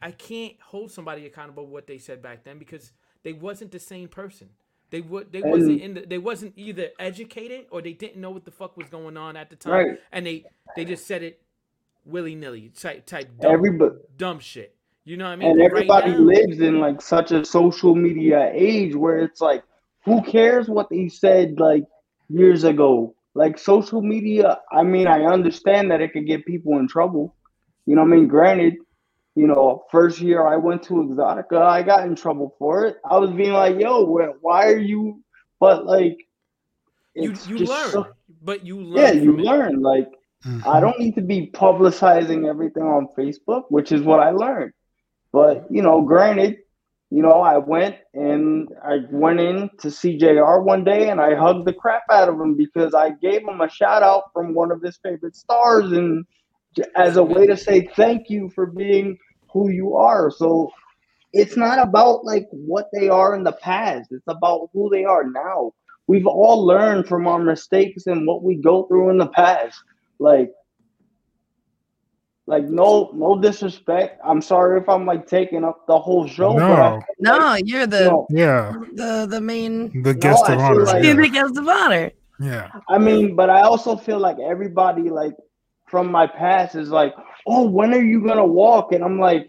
I 0.00 0.12
can't 0.12 0.54
hold 0.62 0.90
somebody 0.90 1.26
accountable 1.26 1.66
what 1.66 1.86
they 1.86 1.98
said 1.98 2.22
back 2.22 2.44
then 2.44 2.58
because 2.58 2.92
they 3.22 3.34
wasn't 3.34 3.70
the 3.70 3.78
same 3.78 4.08
person. 4.08 4.48
They 4.90 5.00
would 5.02 5.30
they 5.30 5.42
wasn't 5.42 5.80
in 5.80 5.94
the, 5.94 6.00
they 6.06 6.18
wasn't 6.18 6.54
either 6.56 6.88
educated 6.98 7.66
or 7.70 7.80
they 7.80 7.92
didn't 7.92 8.20
know 8.20 8.30
what 8.30 8.44
the 8.44 8.50
fuck 8.50 8.76
was 8.76 8.88
going 8.88 9.16
on 9.16 9.36
at 9.36 9.50
the 9.50 9.56
time, 9.56 9.72
right. 9.72 9.98
and 10.10 10.26
they 10.26 10.44
they 10.74 10.84
just 10.84 11.06
said 11.06 11.22
it 11.22 11.42
willy 12.04 12.34
nilly 12.34 12.70
type 12.70 13.06
type 13.06 13.30
dumb, 13.40 13.52
everybody, 13.52 13.96
dumb 14.16 14.38
shit. 14.40 14.74
You 15.04 15.16
know 15.16 15.24
what 15.24 15.32
I 15.32 15.36
mean? 15.36 15.50
And 15.50 15.62
everybody 15.62 16.10
right 16.10 16.20
now, 16.20 16.24
lives 16.24 16.60
in 16.60 16.78
like 16.78 17.00
such 17.00 17.32
a 17.32 17.44
social 17.44 17.94
media 17.94 18.50
age 18.52 18.94
where 18.94 19.18
it's 19.18 19.40
like, 19.40 19.64
who 20.04 20.22
cares 20.22 20.68
what 20.68 20.88
they 20.90 21.08
said 21.08 21.58
like 21.58 21.84
years 22.28 22.64
ago? 22.64 23.14
Like 23.34 23.58
social 23.58 24.02
media, 24.02 24.58
I 24.70 24.82
mean, 24.82 25.06
I 25.06 25.24
understand 25.24 25.90
that 25.90 26.00
it 26.00 26.12
could 26.12 26.26
get 26.26 26.44
people 26.46 26.78
in 26.78 26.88
trouble. 26.88 27.34
You 27.86 27.96
know 27.96 28.02
what 28.02 28.12
I 28.12 28.16
mean? 28.16 28.28
Granted, 28.28 28.76
you 29.34 29.46
know, 29.46 29.84
first 29.90 30.20
year 30.20 30.46
I 30.46 30.56
went 30.56 30.82
to 30.84 30.94
Exxxotica, 30.94 31.60
I 31.62 31.82
got 31.82 32.06
in 32.06 32.14
trouble 32.14 32.54
for 32.58 32.84
it. 32.86 32.96
I 33.08 33.18
was 33.18 33.30
being 33.30 33.52
like, 33.52 33.80
"Yo, 33.80 34.04
why 34.40 34.66
are 34.66 34.78
you?" 34.78 35.22
But 35.58 35.86
like, 35.86 36.18
you 37.14 37.34
you 37.46 37.58
learn, 37.58 37.90
so, 37.90 38.08
but 38.42 38.66
you 38.66 38.80
learn. 38.80 39.16
Yeah, 39.16 39.22
you 39.22 39.36
learn. 39.36 39.80
Like, 39.80 40.08
mm-hmm. 40.44 40.68
I 40.68 40.80
don't 40.80 40.98
need 40.98 41.14
to 41.16 41.22
be 41.22 41.50
publicizing 41.52 42.48
everything 42.48 42.84
on 42.84 43.08
Facebook, 43.16 43.64
which 43.68 43.92
is 43.92 44.02
what 44.02 44.20
I 44.20 44.30
learned. 44.30 44.72
But 45.32 45.66
you 45.70 45.82
know, 45.82 46.02
granted, 46.02 46.58
you 47.10 47.22
know, 47.22 47.40
I 47.40 47.58
went 47.58 47.96
and 48.14 48.68
I 48.84 48.98
went 49.10 49.40
in 49.40 49.68
to 49.80 49.88
CJR 49.88 50.62
one 50.62 50.84
day 50.84 51.10
and 51.10 51.20
I 51.20 51.34
hugged 51.34 51.66
the 51.66 51.72
crap 51.72 52.02
out 52.10 52.28
of 52.28 52.40
him 52.40 52.56
because 52.56 52.94
I 52.94 53.10
gave 53.10 53.42
him 53.42 53.60
a 53.60 53.68
shout 53.68 54.02
out 54.02 54.32
from 54.32 54.54
one 54.54 54.70
of 54.70 54.80
his 54.80 54.96
favorite 54.98 55.36
stars 55.36 55.90
and 55.92 56.24
as 56.94 57.16
a 57.16 57.22
way 57.22 57.46
to 57.46 57.56
say 57.56 57.88
thank 57.96 58.30
you 58.30 58.48
for 58.50 58.66
being 58.66 59.18
who 59.52 59.70
you 59.70 59.96
are. 59.96 60.30
So 60.30 60.70
it's 61.32 61.56
not 61.56 61.80
about 61.80 62.24
like 62.24 62.46
what 62.50 62.88
they 62.92 63.08
are 63.08 63.34
in 63.34 63.42
the 63.42 63.52
past. 63.52 64.12
It's 64.12 64.28
about 64.28 64.70
who 64.72 64.88
they 64.90 65.04
are 65.04 65.24
now. 65.24 65.72
We've 66.06 66.26
all 66.26 66.64
learned 66.64 67.06
from 67.06 67.26
our 67.26 67.38
mistakes 67.38 68.06
and 68.06 68.26
what 68.26 68.42
we 68.42 68.56
go 68.56 68.84
through 68.84 69.10
in 69.10 69.18
the 69.18 69.28
past. 69.28 69.82
Like 70.20 70.52
like 72.46 72.64
no 72.64 73.10
no 73.14 73.40
disrespect. 73.40 74.20
I'm 74.24 74.42
sorry 74.42 74.80
if 74.80 74.88
I'm 74.88 75.06
like 75.06 75.26
taking 75.26 75.64
up 75.64 75.86
the 75.86 75.98
whole 75.98 76.26
show. 76.26 76.52
No, 76.52 77.00
no, 77.18 77.54
you're 77.54 77.86
the 77.86 77.98
you 77.98 78.04
know, 78.04 78.26
yeah 78.30 78.72
the 78.94 79.26
the 79.28 79.40
main 79.40 80.02
the 80.02 80.14
guest 80.14 80.44
no, 80.46 80.54
of 80.54 80.60
honor. 80.60 80.84
Like, 80.84 81.04
yeah. 81.04 81.14
the 81.14 81.28
guest 81.28 81.56
of 81.56 81.68
honor. 81.68 82.10
Yeah. 82.40 82.70
I 82.88 82.98
mean, 82.98 83.36
but 83.36 83.50
I 83.50 83.60
also 83.60 83.96
feel 83.96 84.18
like 84.18 84.38
everybody 84.38 85.10
like 85.10 85.34
from 85.86 86.10
my 86.10 86.26
past 86.26 86.74
is 86.74 86.88
like, 86.88 87.14
oh, 87.46 87.68
when 87.68 87.94
are 87.94 88.02
you 88.02 88.24
gonna 88.26 88.46
walk? 88.46 88.92
And 88.92 89.04
I'm 89.04 89.18
like, 89.18 89.46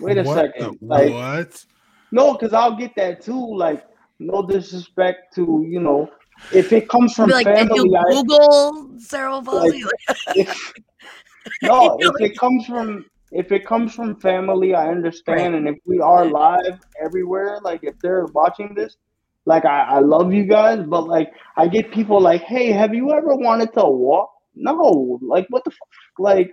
wait 0.00 0.18
a 0.18 0.22
what 0.22 0.34
second, 0.34 0.78
like 0.80 1.12
what? 1.12 1.64
No, 2.10 2.32
because 2.32 2.52
I'll 2.52 2.76
get 2.76 2.96
that 2.96 3.20
too. 3.20 3.56
Like, 3.56 3.84
no 4.18 4.44
disrespect 4.44 5.34
to 5.36 5.64
you 5.68 5.80
know, 5.80 6.10
if 6.52 6.72
it 6.72 6.88
comes 6.88 7.14
from 7.14 7.30
like, 7.30 7.46
family, 7.46 7.96
I, 7.96 8.02
Google 8.10 8.90
cerebral 8.98 9.42
palsy. 9.42 9.84
Like, 9.84 10.36
if, 10.36 10.72
no, 11.62 11.96
if 12.00 12.20
it 12.20 12.38
comes 12.38 12.66
from 12.66 13.04
if 13.30 13.52
it 13.52 13.66
comes 13.66 13.94
from 13.94 14.16
family, 14.16 14.74
I 14.74 14.88
understand. 14.88 15.54
Right. 15.54 15.54
And 15.54 15.68
if 15.68 15.76
we 15.84 16.00
are 16.00 16.24
live 16.24 16.80
everywhere, 17.02 17.58
like 17.62 17.80
if 17.82 17.98
they're 18.00 18.26
watching 18.26 18.74
this, 18.74 18.96
like 19.44 19.64
I, 19.64 19.82
I 19.82 19.98
love 20.00 20.32
you 20.32 20.44
guys, 20.44 20.84
but 20.86 21.06
like 21.06 21.30
I 21.56 21.68
get 21.68 21.92
people 21.92 22.20
like, 22.20 22.42
hey, 22.42 22.72
have 22.72 22.94
you 22.94 23.12
ever 23.12 23.34
wanted 23.34 23.72
to 23.74 23.84
walk? 23.84 24.30
No, 24.54 25.18
like 25.22 25.46
what 25.50 25.64
the 25.64 25.70
fuck? 25.70 25.88
Like 26.18 26.52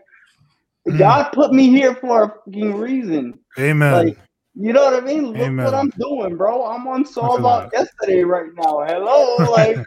mm. 0.88 0.98
God 0.98 1.32
put 1.32 1.54
me 1.54 1.70
here 1.70 1.96
for 1.96 2.24
a 2.24 2.36
fucking 2.46 2.76
reason. 2.76 3.40
Amen. 3.58 3.92
Like 3.92 4.18
You 4.58 4.72
know 4.72 4.86
what 4.86 4.94
I 4.94 5.02
mean? 5.02 5.28
Look 5.28 5.38
Amen. 5.38 5.66
what 5.66 5.74
I'm 5.74 5.90
doing, 5.92 6.38
bro. 6.38 6.66
I'm 6.66 6.88
on 6.88 7.06
so 7.06 7.36
about 7.36 7.72
yesterday 7.74 8.24
right 8.24 8.54
now. 8.56 8.86
Hello, 8.88 9.36
like 9.52 9.78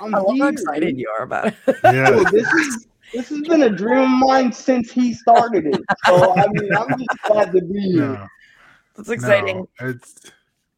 I'm 0.00 0.14
I 0.14 0.18
love 0.18 0.38
how 0.38 0.48
excited 0.48 0.98
you 0.98 1.08
are 1.16 1.22
about 1.22 1.48
it. 1.48 1.54
Yeah. 1.84 2.10
Dude, 2.10 2.28
this 2.28 2.52
is 2.52 2.86
this 3.12 3.28
has 3.28 3.40
been 3.42 3.62
a 3.62 3.70
dream 3.70 4.00
of 4.00 4.08
mine 4.08 4.52
since 4.52 4.90
he 4.90 5.14
started 5.14 5.66
it. 5.66 5.80
So 6.06 6.34
I 6.34 6.46
mean, 6.48 6.74
I'm 6.74 6.88
just 6.88 7.22
glad 7.26 7.52
to 7.52 7.62
be 7.62 7.80
here. 7.92 8.08
No. 8.08 8.26
That's 8.96 9.10
exciting. 9.10 9.58
No, 9.58 9.88
it's 9.88 10.32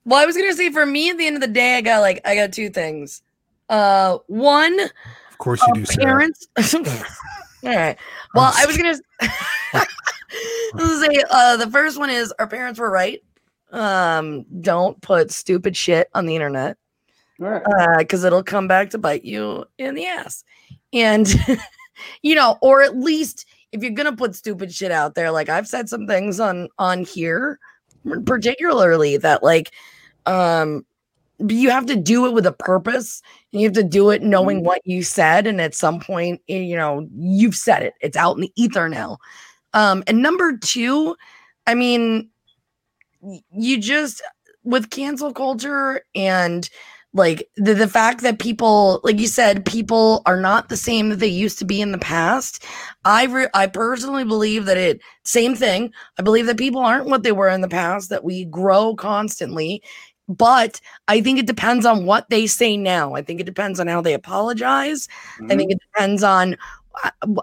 well, 0.04 0.20
I 0.20 0.26
was 0.26 0.36
gonna 0.36 0.54
say 0.54 0.70
for 0.70 0.84
me 0.84 1.10
at 1.10 1.18
the 1.18 1.26
end 1.26 1.36
of 1.36 1.42
the 1.42 1.48
day, 1.48 1.78
I 1.78 1.80
got 1.80 2.00
like 2.00 2.20
I 2.24 2.34
got 2.34 2.52
two 2.52 2.68
things. 2.68 3.22
Uh, 3.68 4.18
one, 4.26 4.78
of 4.80 5.38
course 5.38 5.62
you 5.68 5.82
uh, 5.82 5.84
do. 5.84 5.96
Parents. 5.96 6.48
All 6.74 7.76
right. 7.76 7.96
Well, 8.34 8.52
I 8.54 8.66
was 8.66 8.76
gonna 8.76 8.96
say 10.78 11.22
uh, 11.30 11.56
the 11.56 11.70
first 11.70 11.98
one 11.98 12.10
is 12.10 12.32
our 12.38 12.46
parents 12.46 12.78
were 12.78 12.90
right. 12.90 13.22
Um, 13.72 14.44
don't 14.60 15.00
put 15.00 15.30
stupid 15.30 15.76
shit 15.76 16.08
on 16.14 16.26
the 16.26 16.34
internet 16.34 16.76
because 17.38 18.24
uh, 18.24 18.26
it'll 18.26 18.42
come 18.42 18.68
back 18.68 18.90
to 18.90 18.98
bite 18.98 19.24
you 19.24 19.64
in 19.78 19.94
the 19.94 20.06
ass. 20.06 20.44
And 20.92 21.32
you 22.22 22.34
know, 22.34 22.58
or 22.60 22.82
at 22.82 22.98
least 22.98 23.46
if 23.72 23.82
you're 23.82 23.92
gonna 23.92 24.16
put 24.16 24.34
stupid 24.34 24.72
shit 24.72 24.90
out 24.90 25.14
there, 25.14 25.30
like 25.30 25.48
I've 25.48 25.68
said 25.68 25.88
some 25.88 26.06
things 26.06 26.40
on 26.40 26.68
on 26.78 27.04
here, 27.04 27.58
particularly 28.26 29.16
that 29.18 29.42
like 29.42 29.72
um 30.26 30.84
you 31.48 31.70
have 31.70 31.86
to 31.86 31.96
do 31.96 32.26
it 32.26 32.34
with 32.34 32.44
a 32.44 32.52
purpose 32.52 33.22
and 33.52 33.62
you 33.62 33.66
have 33.66 33.74
to 33.74 33.82
do 33.82 34.10
it 34.10 34.22
knowing 34.22 34.58
mm-hmm. 34.58 34.66
what 34.66 34.82
you 34.84 35.02
said 35.02 35.46
and 35.46 35.60
at 35.60 35.74
some 35.74 35.98
point 35.98 36.40
eh, 36.48 36.58
you 36.58 36.76
know 36.76 37.08
you've 37.16 37.54
said 37.54 37.82
it 37.82 37.94
it's 38.02 38.16
out 38.16 38.36
in 38.36 38.42
the 38.42 38.52
ether 38.56 38.90
now 38.90 39.16
um 39.74 40.02
and 40.06 40.22
number 40.22 40.56
two 40.56 41.16
i 41.66 41.74
mean 41.74 42.28
you 43.52 43.78
just 43.78 44.22
with 44.64 44.90
cancel 44.90 45.32
culture 45.32 46.02
and 46.14 46.68
like 47.12 47.48
the, 47.56 47.74
the 47.74 47.88
fact 47.88 48.20
that 48.20 48.38
people 48.38 49.00
like 49.02 49.18
you 49.18 49.26
said 49.26 49.64
people 49.64 50.22
are 50.26 50.40
not 50.40 50.68
the 50.68 50.76
same 50.76 51.08
that 51.08 51.18
they 51.18 51.26
used 51.26 51.58
to 51.58 51.64
be 51.64 51.80
in 51.80 51.92
the 51.92 51.98
past 51.98 52.64
i 53.04 53.24
re- 53.26 53.48
i 53.54 53.66
personally 53.66 54.24
believe 54.24 54.66
that 54.66 54.76
it 54.76 55.00
same 55.24 55.54
thing. 55.54 55.92
I 56.18 56.22
believe 56.22 56.46
that 56.46 56.56
people 56.56 56.80
aren't 56.80 57.06
what 57.06 57.22
they 57.22 57.32
were 57.32 57.48
in 57.48 57.60
the 57.60 57.68
past 57.68 58.10
that 58.10 58.24
we 58.24 58.44
grow 58.46 58.94
constantly 58.94 59.82
but 60.28 60.80
i 61.08 61.20
think 61.20 61.38
it 61.38 61.46
depends 61.46 61.84
on 61.84 62.06
what 62.06 62.28
they 62.30 62.46
say 62.46 62.76
now. 62.76 63.14
I 63.14 63.22
think 63.22 63.40
it 63.40 63.46
depends 63.46 63.80
on 63.80 63.88
how 63.88 64.00
they 64.00 64.14
apologize. 64.14 65.08
Mm-hmm. 65.08 65.52
i 65.52 65.56
think 65.56 65.72
it 65.72 65.78
depends 65.80 66.22
on 66.22 66.56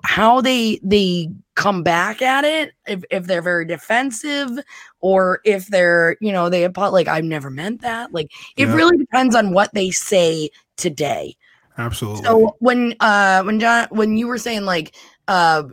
how 0.04 0.42
they 0.42 0.80
they 0.84 1.30
come 1.56 1.82
back 1.82 2.22
at 2.22 2.44
it 2.44 2.74
if, 2.86 3.04
if 3.10 3.26
they're 3.26 3.42
very 3.42 3.66
defensive 3.66 4.52
or 5.00 5.40
if 5.46 5.68
they're 5.68 6.18
you 6.20 6.32
know 6.32 6.50
they 6.50 6.68
like 6.68 7.08
i've 7.08 7.24
never 7.24 7.50
meant 7.50 7.82
that 7.82 8.12
like 8.12 8.30
it 8.58 8.68
yeah. 8.68 8.74
really 8.74 8.98
depends 8.98 9.36
on 9.36 9.54
what 9.54 9.74
they 9.74 9.90
say 9.90 10.50
today 10.76 11.36
absolutely 11.78 12.24
so 12.24 12.56
when 12.60 12.94
uh 13.00 13.42
when 13.44 13.60
john 13.60 13.88
when 13.90 14.18
you 14.18 14.28
were 14.28 14.38
saying 14.38 14.66
like 14.66 14.96
uh 15.28 15.64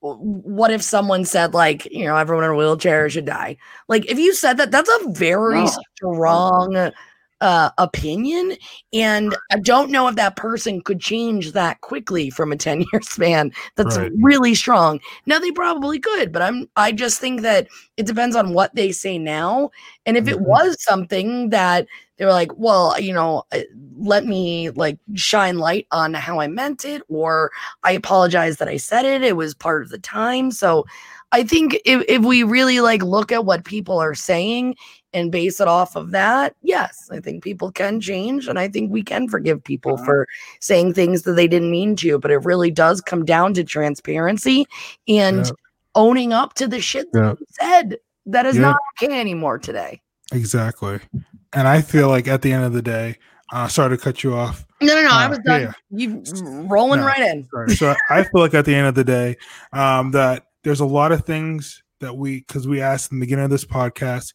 what 0.00 0.70
if 0.70 0.82
someone 0.82 1.24
said 1.24 1.54
like 1.54 1.86
you 1.90 2.04
know 2.04 2.16
everyone 2.16 2.44
in 2.44 2.50
a 2.50 2.56
wheelchair 2.56 3.08
should 3.10 3.24
die 3.24 3.56
like 3.88 4.08
if 4.10 4.18
you 4.18 4.32
said 4.34 4.56
that 4.58 4.70
that's 4.70 4.90
a 4.90 5.08
very 5.10 5.64
no. 5.64 5.70
strong 5.96 6.92
uh, 7.40 7.70
opinion. 7.78 8.56
And 8.92 9.36
I 9.50 9.58
don't 9.58 9.90
know 9.90 10.08
if 10.08 10.16
that 10.16 10.36
person 10.36 10.80
could 10.80 11.00
change 11.00 11.52
that 11.52 11.80
quickly 11.80 12.30
from 12.30 12.52
a 12.52 12.56
10 12.64 12.84
year 12.92 13.02
span. 13.02 13.52
That's 13.76 13.98
right. 13.98 14.12
really 14.20 14.54
strong. 14.54 15.00
Now 15.26 15.38
they 15.38 15.52
probably 15.52 15.98
could, 15.98 16.32
but 16.32 16.42
I'm, 16.42 16.68
I 16.76 16.92
just 16.92 17.20
think 17.20 17.42
that 17.42 17.68
it 17.96 18.06
depends 18.06 18.36
on 18.36 18.54
what 18.54 18.74
they 18.74 18.92
say 18.92 19.18
now. 19.18 19.70
And 20.06 20.16
if 20.16 20.28
it 20.28 20.36
mm-hmm. 20.36 20.46
was 20.46 20.82
something 20.82 21.50
that 21.50 21.86
they 22.16 22.24
were 22.24 22.30
like, 22.30 22.52
well, 22.56 22.98
you 23.00 23.12
know, 23.12 23.42
uh, 23.52 23.60
let 23.96 24.24
me 24.24 24.70
like 24.70 24.98
shine 25.14 25.58
light 25.58 25.86
on 25.90 26.14
how 26.14 26.38
I 26.40 26.46
meant 26.46 26.84
it, 26.84 27.02
or 27.08 27.50
I 27.82 27.92
apologize 27.92 28.58
that 28.58 28.68
I 28.68 28.76
said 28.76 29.04
it. 29.04 29.22
It 29.22 29.36
was 29.36 29.54
part 29.54 29.82
of 29.82 29.88
the 29.88 29.98
time. 29.98 30.52
So 30.52 30.84
I 31.32 31.42
think 31.42 31.74
if, 31.84 32.04
if 32.08 32.22
we 32.22 32.44
really 32.44 32.80
like 32.80 33.02
look 33.02 33.32
at 33.32 33.44
what 33.44 33.64
people 33.64 33.98
are 33.98 34.14
saying 34.14 34.76
and 35.14 35.32
base 35.32 35.60
it 35.60 35.68
off 35.68 35.96
of 35.96 36.10
that, 36.10 36.54
yes, 36.62 37.08
I 37.10 37.20
think 37.20 37.42
people 37.42 37.72
can 37.72 38.00
change. 38.00 38.48
And 38.48 38.58
I 38.58 38.68
think 38.68 38.90
we 38.90 39.02
can 39.02 39.28
forgive 39.28 39.64
people 39.64 39.94
uh-huh. 39.94 40.04
for 40.04 40.28
saying 40.60 40.92
things 40.92 41.22
that 41.22 41.32
they 41.32 41.48
didn't 41.48 41.70
mean 41.70 41.96
to. 41.96 42.18
But 42.18 42.30
it 42.30 42.44
really 42.44 42.70
does 42.70 43.00
come 43.00 43.24
down 43.24 43.54
to 43.54 43.64
transparency 43.64 44.66
and 45.08 45.46
yeah. 45.46 45.52
owning 45.94 46.32
up 46.32 46.54
to 46.54 46.66
the 46.66 46.80
shit 46.80 47.10
that 47.12 47.20
yeah. 47.20 47.34
you 47.38 47.46
said. 47.50 47.96
That 48.26 48.46
is 48.46 48.56
yeah. 48.56 48.62
not 48.62 48.76
okay 49.02 49.18
anymore 49.18 49.58
today. 49.58 50.00
Exactly. 50.32 50.98
And 51.52 51.68
I 51.68 51.82
feel 51.82 52.08
like 52.08 52.26
at 52.26 52.42
the 52.42 52.52
end 52.52 52.64
of 52.64 52.72
the 52.72 52.82
day, 52.82 53.18
uh, 53.52 53.68
sorry 53.68 53.96
to 53.96 54.02
cut 54.02 54.24
you 54.24 54.34
off. 54.34 54.66
No, 54.80 54.94
no, 54.94 55.02
no. 55.02 55.08
Uh, 55.08 55.12
I 55.12 55.28
was 55.28 55.38
done. 55.40 55.74
You 55.90 56.22
rolling 56.66 57.00
no, 57.00 57.06
right 57.06 57.20
in. 57.20 57.46
Sorry. 57.46 57.70
So 57.76 57.94
I 58.10 58.24
feel 58.24 58.40
like 58.40 58.54
at 58.54 58.64
the 58.64 58.74
end 58.74 58.86
of 58.86 58.94
the 58.94 59.04
day, 59.04 59.36
um, 59.72 60.10
that 60.12 60.46
there's 60.62 60.80
a 60.80 60.86
lot 60.86 61.12
of 61.12 61.24
things 61.24 61.82
that 62.00 62.16
we 62.16 62.40
because 62.40 62.66
we 62.66 62.80
asked 62.80 63.12
in 63.12 63.18
the 63.18 63.26
beginning 63.26 63.44
of 63.44 63.50
this 63.50 63.64
podcast 63.64 64.32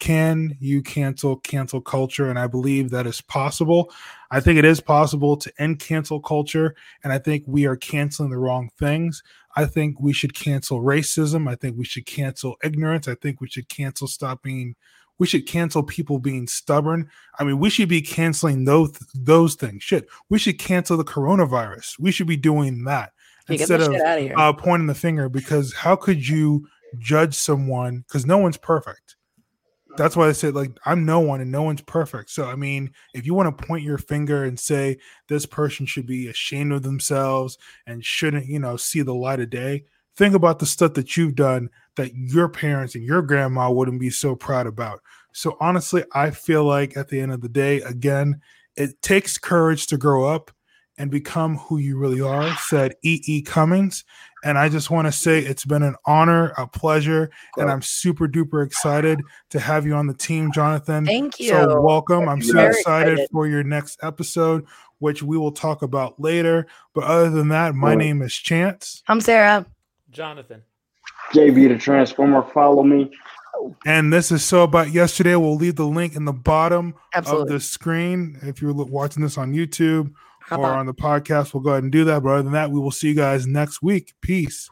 can 0.00 0.56
you 0.58 0.82
cancel 0.82 1.36
cancel 1.36 1.80
culture? 1.80 2.28
And 2.28 2.38
I 2.38 2.46
believe 2.46 2.90
that 2.90 3.06
is 3.06 3.20
possible. 3.20 3.92
I 4.30 4.40
think 4.40 4.58
it 4.58 4.64
is 4.64 4.80
possible 4.80 5.36
to 5.36 5.52
end 5.58 5.78
cancel 5.78 6.20
culture. 6.20 6.74
And 7.04 7.12
I 7.12 7.18
think 7.18 7.44
we 7.46 7.66
are 7.66 7.76
canceling 7.76 8.30
the 8.30 8.38
wrong 8.38 8.70
things. 8.78 9.22
I 9.56 9.66
think 9.66 10.00
we 10.00 10.12
should 10.12 10.34
cancel 10.34 10.80
racism. 10.80 11.48
I 11.48 11.54
think 11.54 11.76
we 11.76 11.84
should 11.84 12.06
cancel 12.06 12.56
ignorance. 12.64 13.08
I 13.08 13.14
think 13.14 13.40
we 13.40 13.48
should 13.48 13.68
cancel 13.68 14.08
stop 14.08 14.42
being 14.42 14.74
we 15.18 15.26
should 15.26 15.46
cancel 15.46 15.82
people 15.82 16.18
being 16.18 16.46
stubborn. 16.46 17.10
I 17.38 17.44
mean, 17.44 17.58
we 17.58 17.68
should 17.68 17.90
be 17.90 18.00
canceling 18.00 18.64
those 18.64 18.92
those 19.14 19.54
things. 19.54 19.82
Shit, 19.82 20.08
we 20.30 20.38
should 20.38 20.58
cancel 20.58 20.96
the 20.96 21.04
coronavirus. 21.04 21.98
We 21.98 22.10
should 22.10 22.26
be 22.26 22.38
doing 22.38 22.84
that 22.84 23.12
instead 23.46 23.82
of, 23.82 23.92
of 23.92 24.38
uh, 24.38 24.52
pointing 24.54 24.86
the 24.86 24.94
finger. 24.94 25.28
Because 25.28 25.74
how 25.74 25.94
could 25.94 26.26
you 26.26 26.66
judge 26.98 27.34
someone? 27.34 28.04
Because 28.08 28.24
no 28.24 28.38
one's 28.38 28.56
perfect 28.56 29.16
that's 29.96 30.16
why 30.16 30.28
I 30.28 30.32
said 30.32 30.54
like 30.54 30.72
I'm 30.84 31.04
no 31.04 31.20
one 31.20 31.40
and 31.40 31.50
no 31.50 31.62
one's 31.62 31.82
perfect. 31.82 32.30
So 32.30 32.44
I 32.44 32.56
mean, 32.56 32.92
if 33.14 33.26
you 33.26 33.34
want 33.34 33.56
to 33.56 33.66
point 33.66 33.84
your 33.84 33.98
finger 33.98 34.44
and 34.44 34.58
say 34.58 34.98
this 35.28 35.46
person 35.46 35.86
should 35.86 36.06
be 36.06 36.28
ashamed 36.28 36.72
of 36.72 36.82
themselves 36.82 37.58
and 37.86 38.04
shouldn't, 38.04 38.46
you 38.46 38.58
know, 38.58 38.76
see 38.76 39.02
the 39.02 39.14
light 39.14 39.40
of 39.40 39.50
day, 39.50 39.84
think 40.16 40.34
about 40.34 40.58
the 40.58 40.66
stuff 40.66 40.94
that 40.94 41.16
you've 41.16 41.34
done 41.34 41.70
that 41.96 42.14
your 42.14 42.48
parents 42.48 42.94
and 42.94 43.04
your 43.04 43.22
grandma 43.22 43.70
wouldn't 43.70 44.00
be 44.00 44.10
so 44.10 44.34
proud 44.34 44.66
about. 44.66 45.00
So 45.32 45.56
honestly, 45.60 46.04
I 46.12 46.30
feel 46.30 46.64
like 46.64 46.96
at 46.96 47.08
the 47.08 47.20
end 47.20 47.32
of 47.32 47.40
the 47.40 47.48
day, 47.48 47.80
again, 47.82 48.40
it 48.76 49.00
takes 49.02 49.38
courage 49.38 49.86
to 49.88 49.98
grow 49.98 50.24
up 50.24 50.50
and 50.98 51.10
become 51.10 51.56
who 51.56 51.78
you 51.78 51.96
really 51.96 52.20
are, 52.20 52.54
said 52.56 52.94
E. 53.02 53.22
E. 53.24 53.42
Cummings. 53.42 54.04
And 54.44 54.56
I 54.56 54.68
just 54.68 54.90
want 54.90 55.06
to 55.06 55.12
say 55.12 55.40
it's 55.40 55.64
been 55.64 55.82
an 55.82 55.96
honor, 56.06 56.52
a 56.56 56.66
pleasure, 56.66 57.30
cool. 57.54 57.62
and 57.62 57.70
I'm 57.70 57.82
super 57.82 58.26
duper 58.26 58.64
excited 58.64 59.20
to 59.50 59.60
have 59.60 59.84
you 59.84 59.94
on 59.94 60.06
the 60.06 60.14
team, 60.14 60.50
Jonathan. 60.52 61.04
Thank 61.04 61.38
you. 61.38 61.48
So 61.48 61.80
welcome. 61.80 62.28
I'm 62.28 62.42
so 62.42 62.58
excited, 62.58 63.12
excited, 63.12 63.28
for 63.32 63.46
your 63.46 63.62
next 63.62 63.98
episode, 64.02 64.64
which 64.98 65.22
we 65.22 65.36
will 65.36 65.52
talk 65.52 65.82
about 65.82 66.18
later. 66.18 66.66
But 66.94 67.04
other 67.04 67.30
than 67.30 67.48
that, 67.48 67.74
my 67.74 67.90
cool. 67.90 67.98
name 67.98 68.22
is 68.22 68.34
Chance. 68.34 69.02
I'm 69.08 69.20
Sarah. 69.20 69.66
Jonathan. 70.10 70.62
JV 71.32 71.68
the 71.68 71.78
Transformer. 71.78 72.42
Follow 72.42 72.82
me. 72.82 73.10
And 73.84 74.12
this 74.12 74.32
is 74.32 74.42
so 74.42 74.62
about 74.62 74.90
yesterday. 74.90 75.36
We'll 75.36 75.56
leave 75.56 75.76
the 75.76 75.86
link 75.86 76.16
in 76.16 76.24
the 76.24 76.32
bottom 76.32 76.94
Absolutely. 77.14 77.42
of 77.42 77.48
the 77.48 77.60
screen 77.60 78.38
if 78.42 78.62
you're 78.62 78.72
watching 78.72 79.22
this 79.22 79.36
on 79.36 79.52
YouTube 79.52 80.14
or 80.52 80.66
on 80.66 80.86
the 80.86 80.94
podcast, 80.94 81.54
we'll 81.54 81.62
go 81.62 81.70
ahead 81.70 81.82
and 81.82 81.92
do 81.92 82.04
that. 82.04 82.22
But 82.22 82.30
other 82.30 82.42
than 82.42 82.52
that, 82.52 82.70
we 82.70 82.80
will 82.80 82.90
see 82.90 83.08
you 83.08 83.14
guys 83.14 83.46
next 83.46 83.82
week. 83.82 84.14
Peace. 84.20 84.68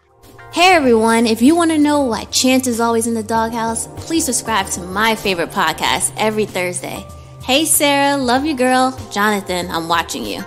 Hey 0.52 0.74
everyone, 0.74 1.26
if 1.26 1.42
you 1.42 1.54
want 1.54 1.70
to 1.70 1.78
know 1.78 2.00
why 2.00 2.24
Chance 2.24 2.66
is 2.66 2.80
always 2.80 3.06
in 3.06 3.14
the 3.14 3.22
doghouse, 3.22 3.86
please 3.98 4.24
subscribe 4.24 4.66
to 4.70 4.80
my 4.80 5.14
favorite 5.14 5.50
podcast 5.50 6.12
every 6.16 6.46
Thursday. 6.46 7.04
Hey 7.42 7.64
Sarah, 7.64 8.16
love 8.16 8.44
you 8.44 8.56
girl. 8.56 8.98
Jonathan, 9.12 9.70
I'm 9.70 9.88
watching 9.88 10.24
you. 10.24 10.42